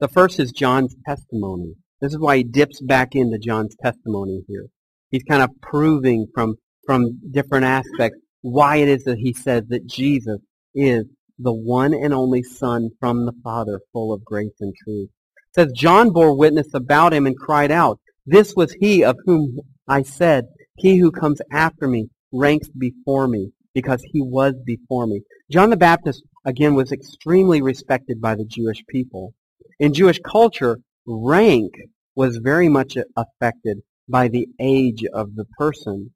The 0.00 0.08
first 0.08 0.40
is 0.40 0.52
John's 0.52 0.96
testimony. 1.06 1.74
This 2.00 2.12
is 2.12 2.18
why 2.18 2.38
he 2.38 2.44
dips 2.44 2.80
back 2.80 3.14
into 3.14 3.38
John's 3.38 3.76
testimony 3.82 4.42
here. 4.48 4.66
He's 5.10 5.22
kind 5.24 5.42
of 5.42 5.50
proving 5.60 6.26
from, 6.34 6.56
from 6.86 7.20
different 7.30 7.64
aspects 7.64 8.18
why 8.42 8.76
it 8.76 8.88
is 8.88 9.04
that 9.04 9.18
he 9.18 9.34
says 9.34 9.64
that 9.68 9.86
Jesus 9.86 10.38
is 10.74 11.04
the 11.38 11.52
one 11.52 11.92
and 11.92 12.14
only 12.14 12.42
Son 12.42 12.90
from 12.98 13.26
the 13.26 13.32
Father, 13.42 13.80
full 13.92 14.12
of 14.12 14.24
grace 14.24 14.54
and 14.60 14.74
truth. 14.84 15.08
It 15.50 15.54
says, 15.54 15.72
John 15.72 16.10
bore 16.10 16.36
witness 16.36 16.68
about 16.74 17.12
him 17.12 17.26
and 17.26 17.36
cried 17.36 17.70
out, 17.70 17.98
This 18.26 18.54
was 18.54 18.74
he 18.80 19.04
of 19.04 19.16
whom 19.24 19.58
I 19.88 20.02
said, 20.02 20.46
He 20.76 20.98
who 20.98 21.10
comes 21.10 21.40
after 21.52 21.88
me 21.88 22.08
ranks 22.32 22.68
before 22.68 23.28
me 23.28 23.50
because 23.74 24.02
he 24.12 24.20
was 24.20 24.54
before 24.64 25.06
me. 25.06 25.22
John 25.50 25.70
the 25.70 25.76
Baptist, 25.76 26.22
again, 26.44 26.74
was 26.74 26.92
extremely 26.92 27.62
respected 27.62 28.20
by 28.20 28.34
the 28.34 28.44
Jewish 28.44 28.84
people. 28.88 29.34
In 29.78 29.94
Jewish 29.94 30.18
culture, 30.20 30.78
rank 31.06 31.72
was 32.14 32.38
very 32.38 32.68
much 32.68 32.96
affected 33.16 33.80
by 34.08 34.28
the 34.28 34.48
age 34.58 35.04
of 35.12 35.34
the 35.34 35.44
person. 35.58 36.12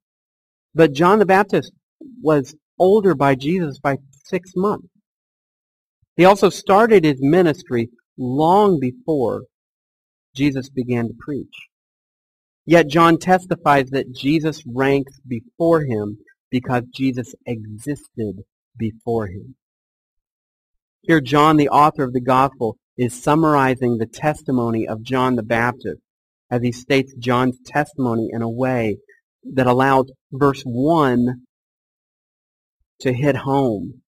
But 0.73 0.93
John 0.93 1.19
the 1.19 1.25
Baptist 1.25 1.71
was 2.21 2.55
older 2.77 3.15
by 3.15 3.35
Jesus 3.35 3.79
by 3.79 3.97
six 4.25 4.51
months. 4.55 4.87
He 6.17 6.25
also 6.25 6.49
started 6.49 7.03
his 7.03 7.21
ministry 7.21 7.89
long 8.17 8.79
before 8.79 9.43
Jesus 10.35 10.69
began 10.69 11.07
to 11.07 11.13
preach. 11.17 11.55
Yet 12.65 12.87
John 12.87 13.17
testifies 13.17 13.89
that 13.91 14.13
Jesus 14.13 14.63
ranks 14.65 15.19
before 15.27 15.81
him 15.81 16.17
because 16.49 16.83
Jesus 16.93 17.35
existed 17.45 18.43
before 18.77 19.27
him. 19.27 19.55
Here 21.07 21.21
John, 21.21 21.57
the 21.57 21.69
author 21.69 22.03
of 22.03 22.13
the 22.13 22.21
gospel, 22.21 22.77
is 22.97 23.21
summarizing 23.21 23.99
the 23.99 24.07
testimony 24.07 24.87
of 24.87 25.03
John 25.03 25.35
the 25.35 25.43
Baptist 25.43 26.01
as 26.49 26.63
he 26.63 26.71
states 26.71 27.13
John's 27.19 27.59
testimony 27.63 28.29
in 28.31 28.41
a 28.41 28.49
way 28.49 28.97
that 29.53 29.67
allows 29.67 30.11
verse 30.31 30.63
1 30.63 31.43
to 33.01 33.13
hit 33.13 33.35
home 33.35 34.01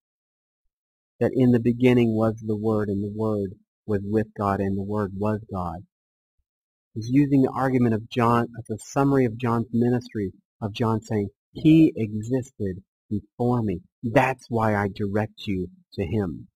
that 1.19 1.29
in 1.35 1.51
the 1.51 1.59
beginning 1.59 2.15
was 2.15 2.41
the 2.43 2.57
Word, 2.57 2.89
and 2.89 3.03
the 3.03 3.13
Word 3.15 3.51
was 3.85 4.01
with 4.03 4.27
God, 4.35 4.59
and 4.59 4.75
the 4.75 4.81
Word 4.81 5.11
was 5.15 5.41
God. 5.53 5.85
He's 6.95 7.09
using 7.09 7.43
the 7.43 7.53
argument 7.53 7.93
of 7.93 8.09
John 8.09 8.47
as 8.57 8.71
a 8.71 8.83
summary 8.83 9.25
of 9.25 9.37
John's 9.37 9.67
ministry, 9.71 10.31
of 10.59 10.73
John 10.73 11.01
saying, 11.01 11.29
He 11.51 11.93
existed 11.95 12.81
before 13.07 13.61
me. 13.61 13.81
That's 14.01 14.45
why 14.49 14.75
I 14.75 14.87
direct 14.87 15.45
you 15.45 15.67
to 15.93 16.03
Him. 16.03 16.47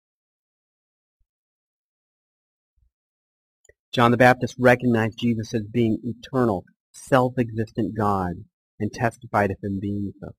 John 3.93 4.11
the 4.11 4.17
Baptist 4.17 4.55
recognized 4.57 5.19
Jesus 5.19 5.53
as 5.53 5.63
being 5.63 5.99
eternal, 6.03 6.63
self-existent 6.93 7.95
God 7.97 8.33
and 8.79 8.91
testified 8.91 9.51
of 9.51 9.57
Him 9.61 9.79
being 9.81 10.13
so. 10.19 10.29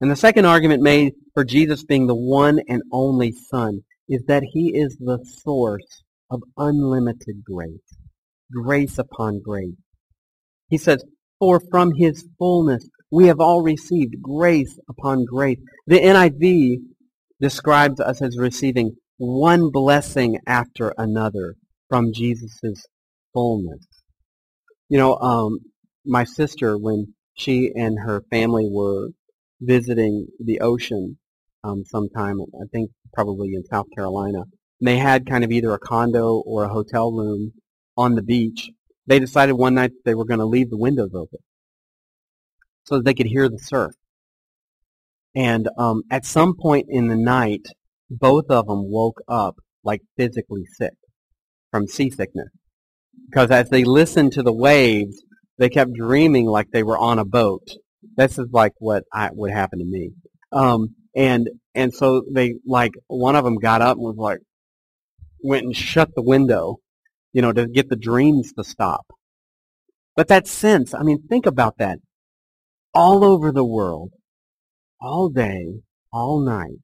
And 0.00 0.10
the 0.10 0.16
second 0.16 0.44
argument 0.44 0.82
made 0.82 1.14
for 1.32 1.44
Jesus 1.44 1.84
being 1.84 2.06
the 2.06 2.14
one 2.14 2.60
and 2.68 2.82
only 2.92 3.32
Son 3.32 3.80
is 4.08 4.24
that 4.26 4.42
he 4.52 4.76
is 4.76 4.96
the 4.98 5.24
source 5.42 6.02
of 6.30 6.42
unlimited 6.56 7.42
grace, 7.44 7.96
grace 8.52 8.98
upon 8.98 9.40
grace. 9.42 9.74
He 10.68 10.78
says, 10.78 11.02
for 11.38 11.60
from 11.70 11.92
his 11.96 12.26
fullness 12.38 12.88
we 13.10 13.26
have 13.26 13.40
all 13.40 13.62
received 13.62 14.20
grace 14.20 14.78
upon 14.88 15.24
grace. 15.24 15.58
The 15.86 16.00
NIV 16.00 16.76
describes 17.40 18.00
us 18.00 18.20
as 18.20 18.36
receiving 18.38 18.96
one 19.16 19.70
blessing 19.70 20.38
after 20.46 20.92
another 20.98 21.56
from 21.88 22.12
Jesus' 22.12 22.86
fullness. 23.32 23.86
You 24.88 24.98
know, 24.98 25.16
um, 25.16 25.58
my 26.04 26.24
sister, 26.24 26.78
when 26.78 27.14
she 27.34 27.70
and 27.74 27.98
her 28.00 28.22
family 28.30 28.68
were 28.70 29.10
visiting 29.60 30.28
the 30.38 30.60
ocean 30.60 31.18
um, 31.64 31.84
sometime, 31.84 32.40
I 32.40 32.66
think 32.72 32.90
probably 33.12 33.54
in 33.54 33.64
South 33.64 33.86
Carolina, 33.94 34.42
and 34.80 34.88
they 34.88 34.98
had 34.98 35.26
kind 35.26 35.44
of 35.44 35.50
either 35.50 35.72
a 35.72 35.78
condo 35.78 36.42
or 36.46 36.64
a 36.64 36.68
hotel 36.68 37.10
room 37.12 37.52
on 37.96 38.14
the 38.14 38.22
beach. 38.22 38.70
They 39.06 39.18
decided 39.18 39.54
one 39.54 39.74
night 39.74 39.90
that 39.90 40.04
they 40.04 40.14
were 40.14 40.24
going 40.24 40.40
to 40.40 40.46
leave 40.46 40.70
the 40.70 40.76
windows 40.76 41.10
open 41.14 41.38
so 42.84 42.96
that 42.96 43.04
they 43.04 43.14
could 43.14 43.26
hear 43.26 43.48
the 43.48 43.58
surf. 43.58 43.94
And 45.34 45.68
um, 45.76 46.02
at 46.10 46.24
some 46.24 46.54
point 46.58 46.86
in 46.88 47.08
the 47.08 47.16
night, 47.16 47.66
both 48.10 48.46
of 48.50 48.66
them 48.66 48.90
woke 48.90 49.20
up 49.28 49.56
like 49.84 50.00
physically 50.16 50.64
sick 50.78 50.94
from 51.76 51.86
seasickness. 51.86 52.48
Because 53.28 53.50
as 53.50 53.68
they 53.68 53.84
listened 53.84 54.32
to 54.32 54.42
the 54.42 54.52
waves, 54.52 55.22
they 55.58 55.68
kept 55.68 55.92
dreaming 55.92 56.46
like 56.46 56.70
they 56.70 56.82
were 56.82 56.96
on 56.96 57.18
a 57.18 57.24
boat. 57.24 57.68
This 58.16 58.38
is 58.38 58.46
like 58.50 58.72
what 58.78 59.04
I, 59.12 59.28
would 59.32 59.52
happen 59.52 59.80
to 59.80 59.84
me. 59.84 60.12
Um, 60.52 60.94
and 61.14 61.50
and 61.74 61.92
so 61.92 62.22
they 62.32 62.54
like 62.66 62.92
one 63.08 63.36
of 63.36 63.44
them 63.44 63.58
got 63.58 63.82
up 63.82 63.98
and 63.98 64.06
was 64.06 64.16
like, 64.16 64.38
went 65.42 65.64
and 65.64 65.76
shut 65.76 66.14
the 66.14 66.22
window, 66.22 66.76
you 67.34 67.42
know, 67.42 67.52
to 67.52 67.66
get 67.66 67.90
the 67.90 67.96
dreams 67.96 68.52
to 68.54 68.64
stop. 68.64 69.04
But 70.14 70.28
that 70.28 70.46
sense, 70.46 70.94
I 70.94 71.02
mean, 71.02 71.26
think 71.28 71.44
about 71.44 71.76
that. 71.76 71.98
All 72.94 73.22
over 73.22 73.52
the 73.52 73.64
world, 73.64 74.12
all 74.98 75.28
day, 75.28 75.66
all 76.10 76.40
night, 76.40 76.80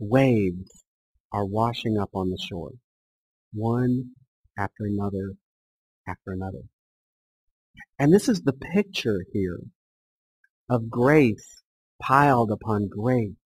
waves 0.00 0.84
are 1.32 1.46
washing 1.46 1.98
up 1.98 2.10
on 2.14 2.30
the 2.30 2.38
shore, 2.38 2.72
one 3.54 4.10
after 4.58 4.84
another 4.84 5.32
after 6.06 6.32
another. 6.32 6.62
And 7.98 8.12
this 8.12 8.28
is 8.28 8.42
the 8.42 8.52
picture 8.52 9.24
here 9.32 9.60
of 10.68 10.90
grace 10.90 11.62
piled 12.00 12.50
upon 12.50 12.88
grace 12.88 13.36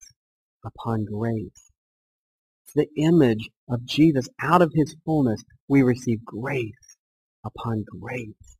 upon 0.64 1.04
grace. 1.04 1.70
It's 2.64 2.74
the 2.74 2.88
image 2.96 3.50
of 3.68 3.84
Jesus. 3.84 4.28
Out 4.40 4.62
of 4.62 4.72
his 4.74 4.96
fullness, 5.04 5.42
we 5.68 5.82
receive 5.82 6.24
grace 6.24 6.96
upon 7.44 7.84
grace. 8.00 8.56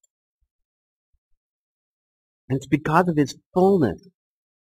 And 2.49 2.57
it's 2.57 2.67
because 2.67 3.09
of 3.09 3.17
his 3.17 3.37
fullness 3.53 4.01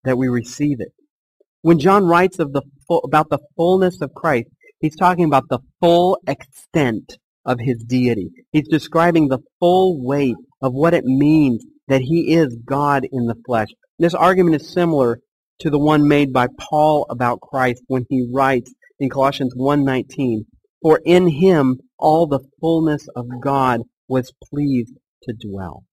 that 0.04 0.18
we 0.18 0.28
receive 0.28 0.80
it. 0.80 0.94
When 1.62 1.80
John 1.80 2.06
writes 2.06 2.40
of 2.40 2.54
the 2.54 2.62
about 3.04 3.30
the 3.30 3.40
fullness 3.56 4.02
of 4.02 4.14
Christ, 4.14 4.50
he's 4.84 4.96
talking 4.98 5.24
about 5.24 5.48
the 5.50 5.60
full 5.80 6.20
extent 6.28 7.18
of 7.46 7.58
his 7.60 7.84
deity. 7.84 8.30
He's 8.52 8.68
describing 8.68 9.30
the 9.30 9.40
full 9.60 10.06
weight 10.06 10.36
of 10.62 10.74
what 10.74 10.94
it 10.94 11.06
means 11.06 11.66
that 11.88 12.02
he 12.02 12.34
is 12.34 12.58
God 12.66 13.08
in 13.10 13.26
the 13.26 13.42
flesh. 13.46 13.70
This 13.98 14.14
argument 14.14 14.58
is 14.58 14.74
similar 14.74 15.20
to 15.60 15.70
the 15.70 15.80
one 15.80 16.08
made 16.08 16.34
by 16.34 16.48
Paul 16.60 17.06
about 17.10 17.40
Christ 17.40 17.82
when 17.88 18.06
he 18.10 18.28
writes 18.32 18.74
in 19.00 19.10
Colossians 19.10 19.56
1.19, 19.56 20.46
For 20.82 21.00
in 21.06 21.28
him 21.28 21.80
all 21.98 22.28
the 22.28 22.42
fullness 22.60 23.08
of 23.16 23.26
God 23.42 23.82
was 24.10 24.34
pleased 24.52 24.96
to 25.24 25.34
dwell. 25.34 25.86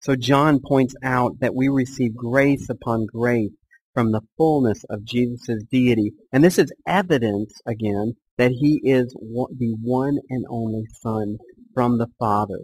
So 0.00 0.14
John 0.14 0.60
points 0.60 0.94
out 1.02 1.40
that 1.40 1.54
we 1.54 1.68
receive 1.68 2.14
grace 2.16 2.68
upon 2.68 3.06
grace 3.06 3.52
from 3.94 4.12
the 4.12 4.22
fullness 4.36 4.84
of 4.88 5.04
Jesus' 5.04 5.64
deity. 5.70 6.12
And 6.32 6.42
this 6.42 6.58
is 6.58 6.72
evidence, 6.86 7.60
again, 7.66 8.14
that 8.38 8.52
he 8.52 8.80
is 8.84 9.12
the 9.12 9.76
one 9.82 10.18
and 10.30 10.44
only 10.48 10.84
Son 11.00 11.38
from 11.74 11.98
the 11.98 12.08
Father. 12.18 12.60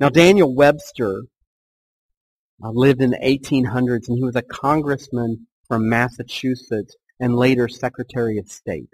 Now, 0.00 0.08
Daniel 0.08 0.54
Webster 0.54 1.22
uh, 2.62 2.70
lived 2.70 3.02
in 3.02 3.10
the 3.10 3.18
1800s, 3.18 4.08
and 4.08 4.18
he 4.18 4.24
was 4.24 4.36
a 4.36 4.42
congressman 4.42 5.46
from 5.66 5.88
Massachusetts 5.88 6.96
and 7.20 7.36
later 7.36 7.68
Secretary 7.68 8.38
of 8.38 8.48
State. 8.48 8.90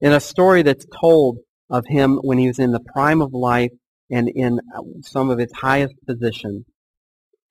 In 0.00 0.12
a 0.12 0.20
story 0.20 0.62
that's 0.62 0.86
told 1.00 1.38
of 1.72 1.84
him 1.88 2.18
when 2.22 2.38
he 2.38 2.46
was 2.46 2.58
in 2.58 2.72
the 2.72 2.84
prime 2.92 3.22
of 3.22 3.32
life 3.32 3.72
and 4.10 4.28
in 4.28 4.60
uh, 4.76 4.82
some 5.02 5.30
of 5.30 5.38
his 5.38 5.50
highest 5.52 5.94
positions. 6.06 6.66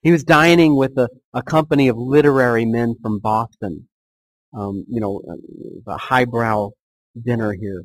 He 0.01 0.11
was 0.11 0.23
dining 0.23 0.75
with 0.75 0.97
a, 0.97 1.09
a 1.33 1.43
company 1.43 1.87
of 1.87 1.97
literary 1.97 2.65
men 2.65 2.95
from 3.01 3.19
Boston. 3.19 3.87
Um, 4.53 4.85
you 4.89 4.99
know, 4.99 5.21
uh, 5.29 5.91
a 5.93 5.97
highbrow 5.97 6.71
dinner 7.23 7.53
here. 7.53 7.83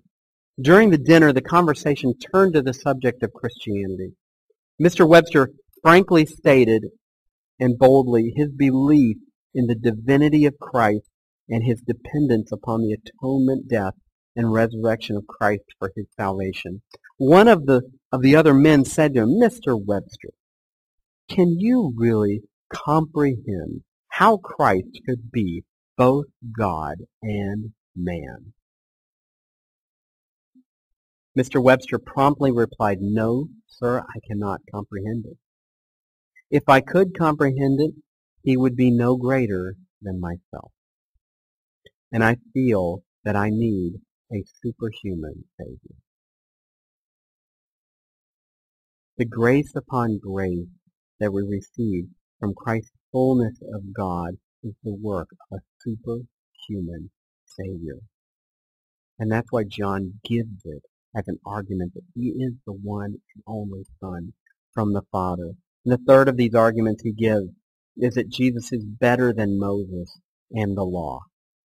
During 0.60 0.90
the 0.90 0.98
dinner, 0.98 1.32
the 1.32 1.42
conversation 1.42 2.14
turned 2.18 2.54
to 2.54 2.62
the 2.62 2.72
subject 2.72 3.22
of 3.22 3.32
Christianity. 3.32 4.14
Mr. 4.82 5.06
Webster 5.06 5.50
frankly 5.82 6.26
stated 6.26 6.86
and 7.60 7.78
boldly 7.78 8.32
his 8.34 8.50
belief 8.50 9.18
in 9.54 9.66
the 9.66 9.74
divinity 9.74 10.46
of 10.46 10.58
Christ 10.58 11.08
and 11.48 11.62
his 11.64 11.80
dependence 11.82 12.50
upon 12.50 12.82
the 12.82 12.92
atonement, 12.94 13.68
death, 13.68 13.94
and 14.34 14.52
resurrection 14.52 15.16
of 15.16 15.26
Christ 15.26 15.64
for 15.78 15.92
his 15.94 16.06
salvation. 16.16 16.82
One 17.16 17.48
of 17.48 17.66
the 17.66 17.82
of 18.12 18.22
the 18.22 18.36
other 18.36 18.54
men 18.54 18.84
said 18.84 19.14
to 19.14 19.22
him, 19.22 19.40
Mr. 19.40 19.80
Webster, 19.82 20.30
can 21.28 21.58
you 21.58 21.92
really 21.96 22.42
comprehend 22.72 23.82
how 24.08 24.36
Christ 24.38 25.00
could 25.06 25.30
be 25.30 25.64
both 25.96 26.26
God 26.58 26.96
and 27.22 27.72
man? 27.94 28.52
Mr. 31.38 31.62
Webster 31.62 31.98
promptly 31.98 32.50
replied, 32.50 32.98
No, 33.00 33.48
sir, 33.66 34.00
I 34.00 34.20
cannot 34.26 34.60
comprehend 34.70 35.26
it. 35.26 35.36
If 36.50 36.62
I 36.68 36.80
could 36.80 37.18
comprehend 37.18 37.80
it, 37.80 37.94
he 38.42 38.56
would 38.56 38.76
be 38.76 38.90
no 38.90 39.16
greater 39.16 39.74
than 40.00 40.20
myself. 40.20 40.72
And 42.12 42.24
I 42.24 42.36
feel 42.54 43.02
that 43.24 43.36
I 43.36 43.50
need 43.50 43.94
a 44.32 44.44
superhuman 44.62 45.44
Savior. 45.58 45.96
The 49.18 49.24
grace 49.24 49.74
upon 49.74 50.18
grace 50.18 50.68
that 51.20 51.32
we 51.32 51.42
receive 51.42 52.04
from 52.38 52.54
Christ's 52.54 52.92
fullness 53.12 53.56
of 53.72 53.94
God 53.94 54.36
is 54.62 54.74
the 54.82 54.94
work 54.94 55.28
of 55.50 55.58
a 55.58 55.62
superhuman 55.80 57.10
Savior. 57.44 57.98
And 59.18 59.30
that's 59.30 59.50
why 59.50 59.64
John 59.64 60.20
gives 60.24 60.64
it 60.64 60.82
as 61.16 61.28
an 61.28 61.38
argument 61.46 61.94
that 61.94 62.04
he 62.14 62.28
is 62.28 62.52
the 62.66 62.72
one 62.72 63.14
and 63.34 63.42
only 63.46 63.84
Son 64.00 64.32
from 64.72 64.92
the 64.92 65.02
Father. 65.10 65.52
And 65.84 65.92
the 65.92 66.04
third 66.06 66.28
of 66.28 66.36
these 66.36 66.54
arguments 66.54 67.02
he 67.02 67.12
gives 67.12 67.48
is 67.96 68.14
that 68.14 68.28
Jesus 68.28 68.72
is 68.72 68.84
better 68.84 69.32
than 69.32 69.58
Moses 69.58 70.20
and 70.50 70.76
the 70.76 70.84
law. 70.84 71.20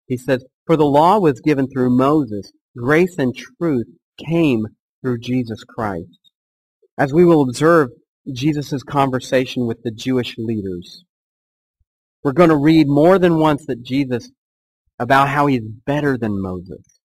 He 0.07 0.16
says, 0.16 0.44
For 0.66 0.76
the 0.76 0.84
law 0.84 1.18
was 1.18 1.40
given 1.40 1.68
through 1.68 1.97
Moses, 1.97 2.51
grace 2.76 3.16
and 3.18 3.34
truth 3.36 3.86
came 4.18 4.66
through 5.03 5.18
Jesus 5.18 5.62
Christ 5.62 6.18
as 6.99 7.12
we 7.12 7.24
will 7.24 7.42
observe 7.42 7.90
Jesus' 8.32 8.82
conversation 8.82 9.66
with 9.66 9.82
the 9.82 9.90
Jewish 9.90 10.36
leaders. 10.38 11.04
We're 12.22 12.32
going 12.32 12.50
to 12.50 12.56
read 12.56 12.88
more 12.88 13.18
than 13.18 13.38
once 13.38 13.66
that 13.66 13.84
Jesus 13.84 14.30
about 14.98 15.28
how 15.28 15.46
he's 15.46 15.62
better 15.62 16.16
than 16.18 16.40
Moses. 16.40 17.00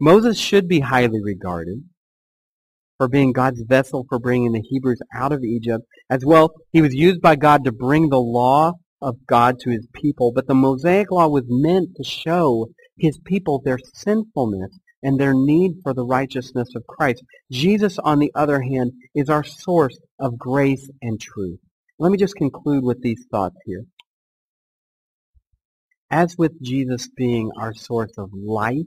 Moses 0.00 0.38
should 0.38 0.68
be 0.68 0.80
highly 0.80 1.20
regarded 1.22 1.84
for 2.96 3.08
being 3.08 3.32
God's 3.32 3.62
vessel 3.62 4.04
for 4.08 4.18
bringing 4.18 4.52
the 4.52 4.62
Hebrews 4.62 5.00
out 5.14 5.32
of 5.32 5.44
Egypt. 5.44 5.84
As 6.10 6.24
well, 6.24 6.52
he 6.72 6.82
was 6.82 6.94
used 6.94 7.20
by 7.20 7.36
God 7.36 7.64
to 7.64 7.72
bring 7.72 8.08
the 8.08 8.20
law 8.20 8.72
of 9.00 9.26
God 9.26 9.60
to 9.60 9.70
his 9.70 9.86
people, 9.92 10.32
but 10.32 10.48
the 10.48 10.54
Mosaic 10.54 11.10
law 11.10 11.28
was 11.28 11.44
meant 11.46 11.90
to 11.96 12.04
show 12.04 12.66
his 12.96 13.18
people 13.24 13.62
their 13.64 13.78
sinfulness 13.94 14.78
and 15.02 15.18
their 15.18 15.34
need 15.34 15.80
for 15.82 15.94
the 15.94 16.04
righteousness 16.04 16.68
of 16.74 16.86
Christ. 16.86 17.22
Jesus, 17.50 17.98
on 17.98 18.18
the 18.18 18.32
other 18.34 18.60
hand, 18.62 18.92
is 19.14 19.28
our 19.28 19.44
source 19.44 19.98
of 20.18 20.38
grace 20.38 20.90
and 21.00 21.20
truth. 21.20 21.60
Let 21.98 22.10
me 22.12 22.18
just 22.18 22.36
conclude 22.36 22.84
with 22.84 23.02
these 23.02 23.24
thoughts 23.30 23.56
here. 23.64 23.84
As 26.10 26.36
with 26.38 26.60
Jesus 26.62 27.08
being 27.16 27.50
our 27.60 27.74
source 27.74 28.12
of 28.18 28.30
life 28.32 28.86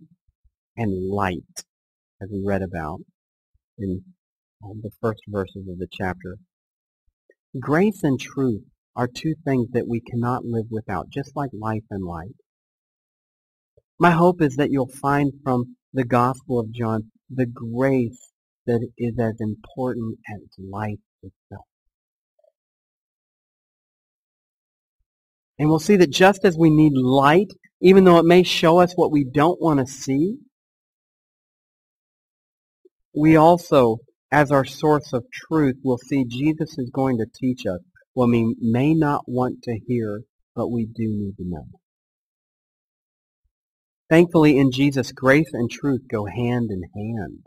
and 0.75 1.09
light, 1.09 1.63
as 2.21 2.29
we 2.31 2.41
read 2.45 2.61
about 2.61 2.99
in 3.77 4.03
the 4.61 4.91
first 5.01 5.21
verses 5.27 5.67
of 5.69 5.77
the 5.77 5.87
chapter. 5.91 6.37
Grace 7.59 8.03
and 8.03 8.19
truth 8.19 8.63
are 8.95 9.07
two 9.07 9.35
things 9.45 9.69
that 9.71 9.87
we 9.87 10.01
cannot 10.01 10.45
live 10.45 10.65
without, 10.69 11.09
just 11.09 11.35
like 11.35 11.49
life 11.53 11.83
and 11.89 12.03
light. 12.03 12.35
My 13.99 14.11
hope 14.11 14.41
is 14.41 14.55
that 14.55 14.71
you'll 14.71 14.87
find 14.87 15.33
from 15.43 15.75
the 15.93 16.05
Gospel 16.05 16.59
of 16.59 16.71
John 16.71 17.11
the 17.33 17.45
grace 17.45 18.31
that 18.65 18.85
is 18.97 19.17
as 19.19 19.35
important 19.39 20.19
as 20.33 20.41
life 20.59 20.99
itself. 21.23 21.65
And 25.57 25.69
we'll 25.69 25.79
see 25.79 25.97
that 25.97 26.09
just 26.09 26.43
as 26.43 26.57
we 26.57 26.69
need 26.69 26.93
light, 26.93 27.51
even 27.81 28.03
though 28.03 28.17
it 28.17 28.25
may 28.25 28.43
show 28.43 28.79
us 28.79 28.93
what 28.93 29.11
we 29.11 29.23
don't 29.23 29.61
want 29.61 29.79
to 29.79 29.91
see, 29.91 30.37
we 33.15 33.35
also, 33.35 33.97
as 34.31 34.51
our 34.51 34.65
source 34.65 35.13
of 35.13 35.25
truth, 35.31 35.75
will 35.83 35.97
see 35.97 36.25
Jesus 36.25 36.77
is 36.77 36.89
going 36.93 37.17
to 37.17 37.25
teach 37.39 37.65
us 37.65 37.79
what 38.13 38.29
we 38.29 38.55
may 38.59 38.93
not 38.93 39.23
want 39.27 39.61
to 39.63 39.79
hear, 39.87 40.21
but 40.55 40.69
we 40.69 40.85
do 40.85 41.03
need 41.07 41.35
to 41.37 41.43
know. 41.45 41.65
Thankfully, 44.11 44.57
in 44.57 44.71
Jesus, 44.73 45.13
grace 45.13 45.49
and 45.53 45.71
truth 45.71 46.01
go 46.11 46.25
hand 46.25 46.69
in 46.69 46.83
hand. 46.93 47.45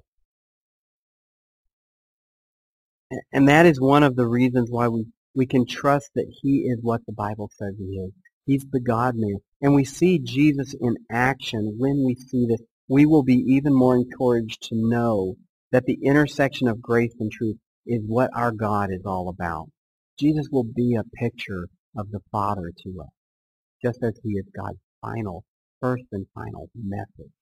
And 3.31 3.49
that 3.51 3.67
is 3.67 3.79
one 3.79 4.03
of 4.03 4.17
the 4.17 4.27
reasons 4.27 4.71
why 4.71 4.89
we, 4.89 5.05
we 5.35 5.45
can 5.45 5.67
trust 5.67 6.09
that 6.15 6.33
he 6.41 6.61
is 6.61 6.79
what 6.81 7.03
the 7.07 7.13
Bible 7.13 7.51
says 7.53 7.75
he 7.79 7.99
is. 7.99 8.13
He's 8.47 8.65
the 8.73 8.81
God-man. 8.81 9.37
And 9.61 9.75
we 9.75 9.85
see 9.85 10.19
Jesus 10.19 10.75
in 10.81 10.95
action 11.13 11.77
when 11.79 12.03
we 12.03 12.15
see 12.15 12.47
this. 12.49 12.63
We 12.89 13.05
will 13.05 13.25
be 13.25 13.45
even 13.47 13.75
more 13.75 13.95
encouraged 13.95 14.63
to 14.63 14.75
know 14.75 15.35
that 15.71 15.85
the 15.85 15.99
intersection 16.03 16.67
of 16.67 16.81
grace 16.81 17.15
and 17.21 17.31
truth 17.31 17.59
is 17.87 18.01
what 18.07 18.31
our 18.35 18.53
God 18.53 18.89
is 18.91 19.03
all 19.05 19.29
about. 19.29 19.67
Jesus 20.19 20.49
will 20.51 20.65
be 20.65 20.95
a 20.95 21.05
picture 21.23 21.69
of 21.95 22.11
the 22.11 22.21
Father 22.33 22.73
to 22.85 23.03
us, 23.03 23.13
just 23.83 24.03
as 24.03 24.19
he 24.23 24.31
is 24.31 24.47
God's 24.57 24.79
final, 25.03 25.45
first 25.85 26.05
and 26.13 26.27
final 26.35 26.71
message 26.75 27.41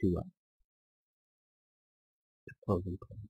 to 0.00 0.16
uh, 0.16 0.20
us. 0.20 0.26
Closing 2.66 2.98
prayer. 2.98 3.21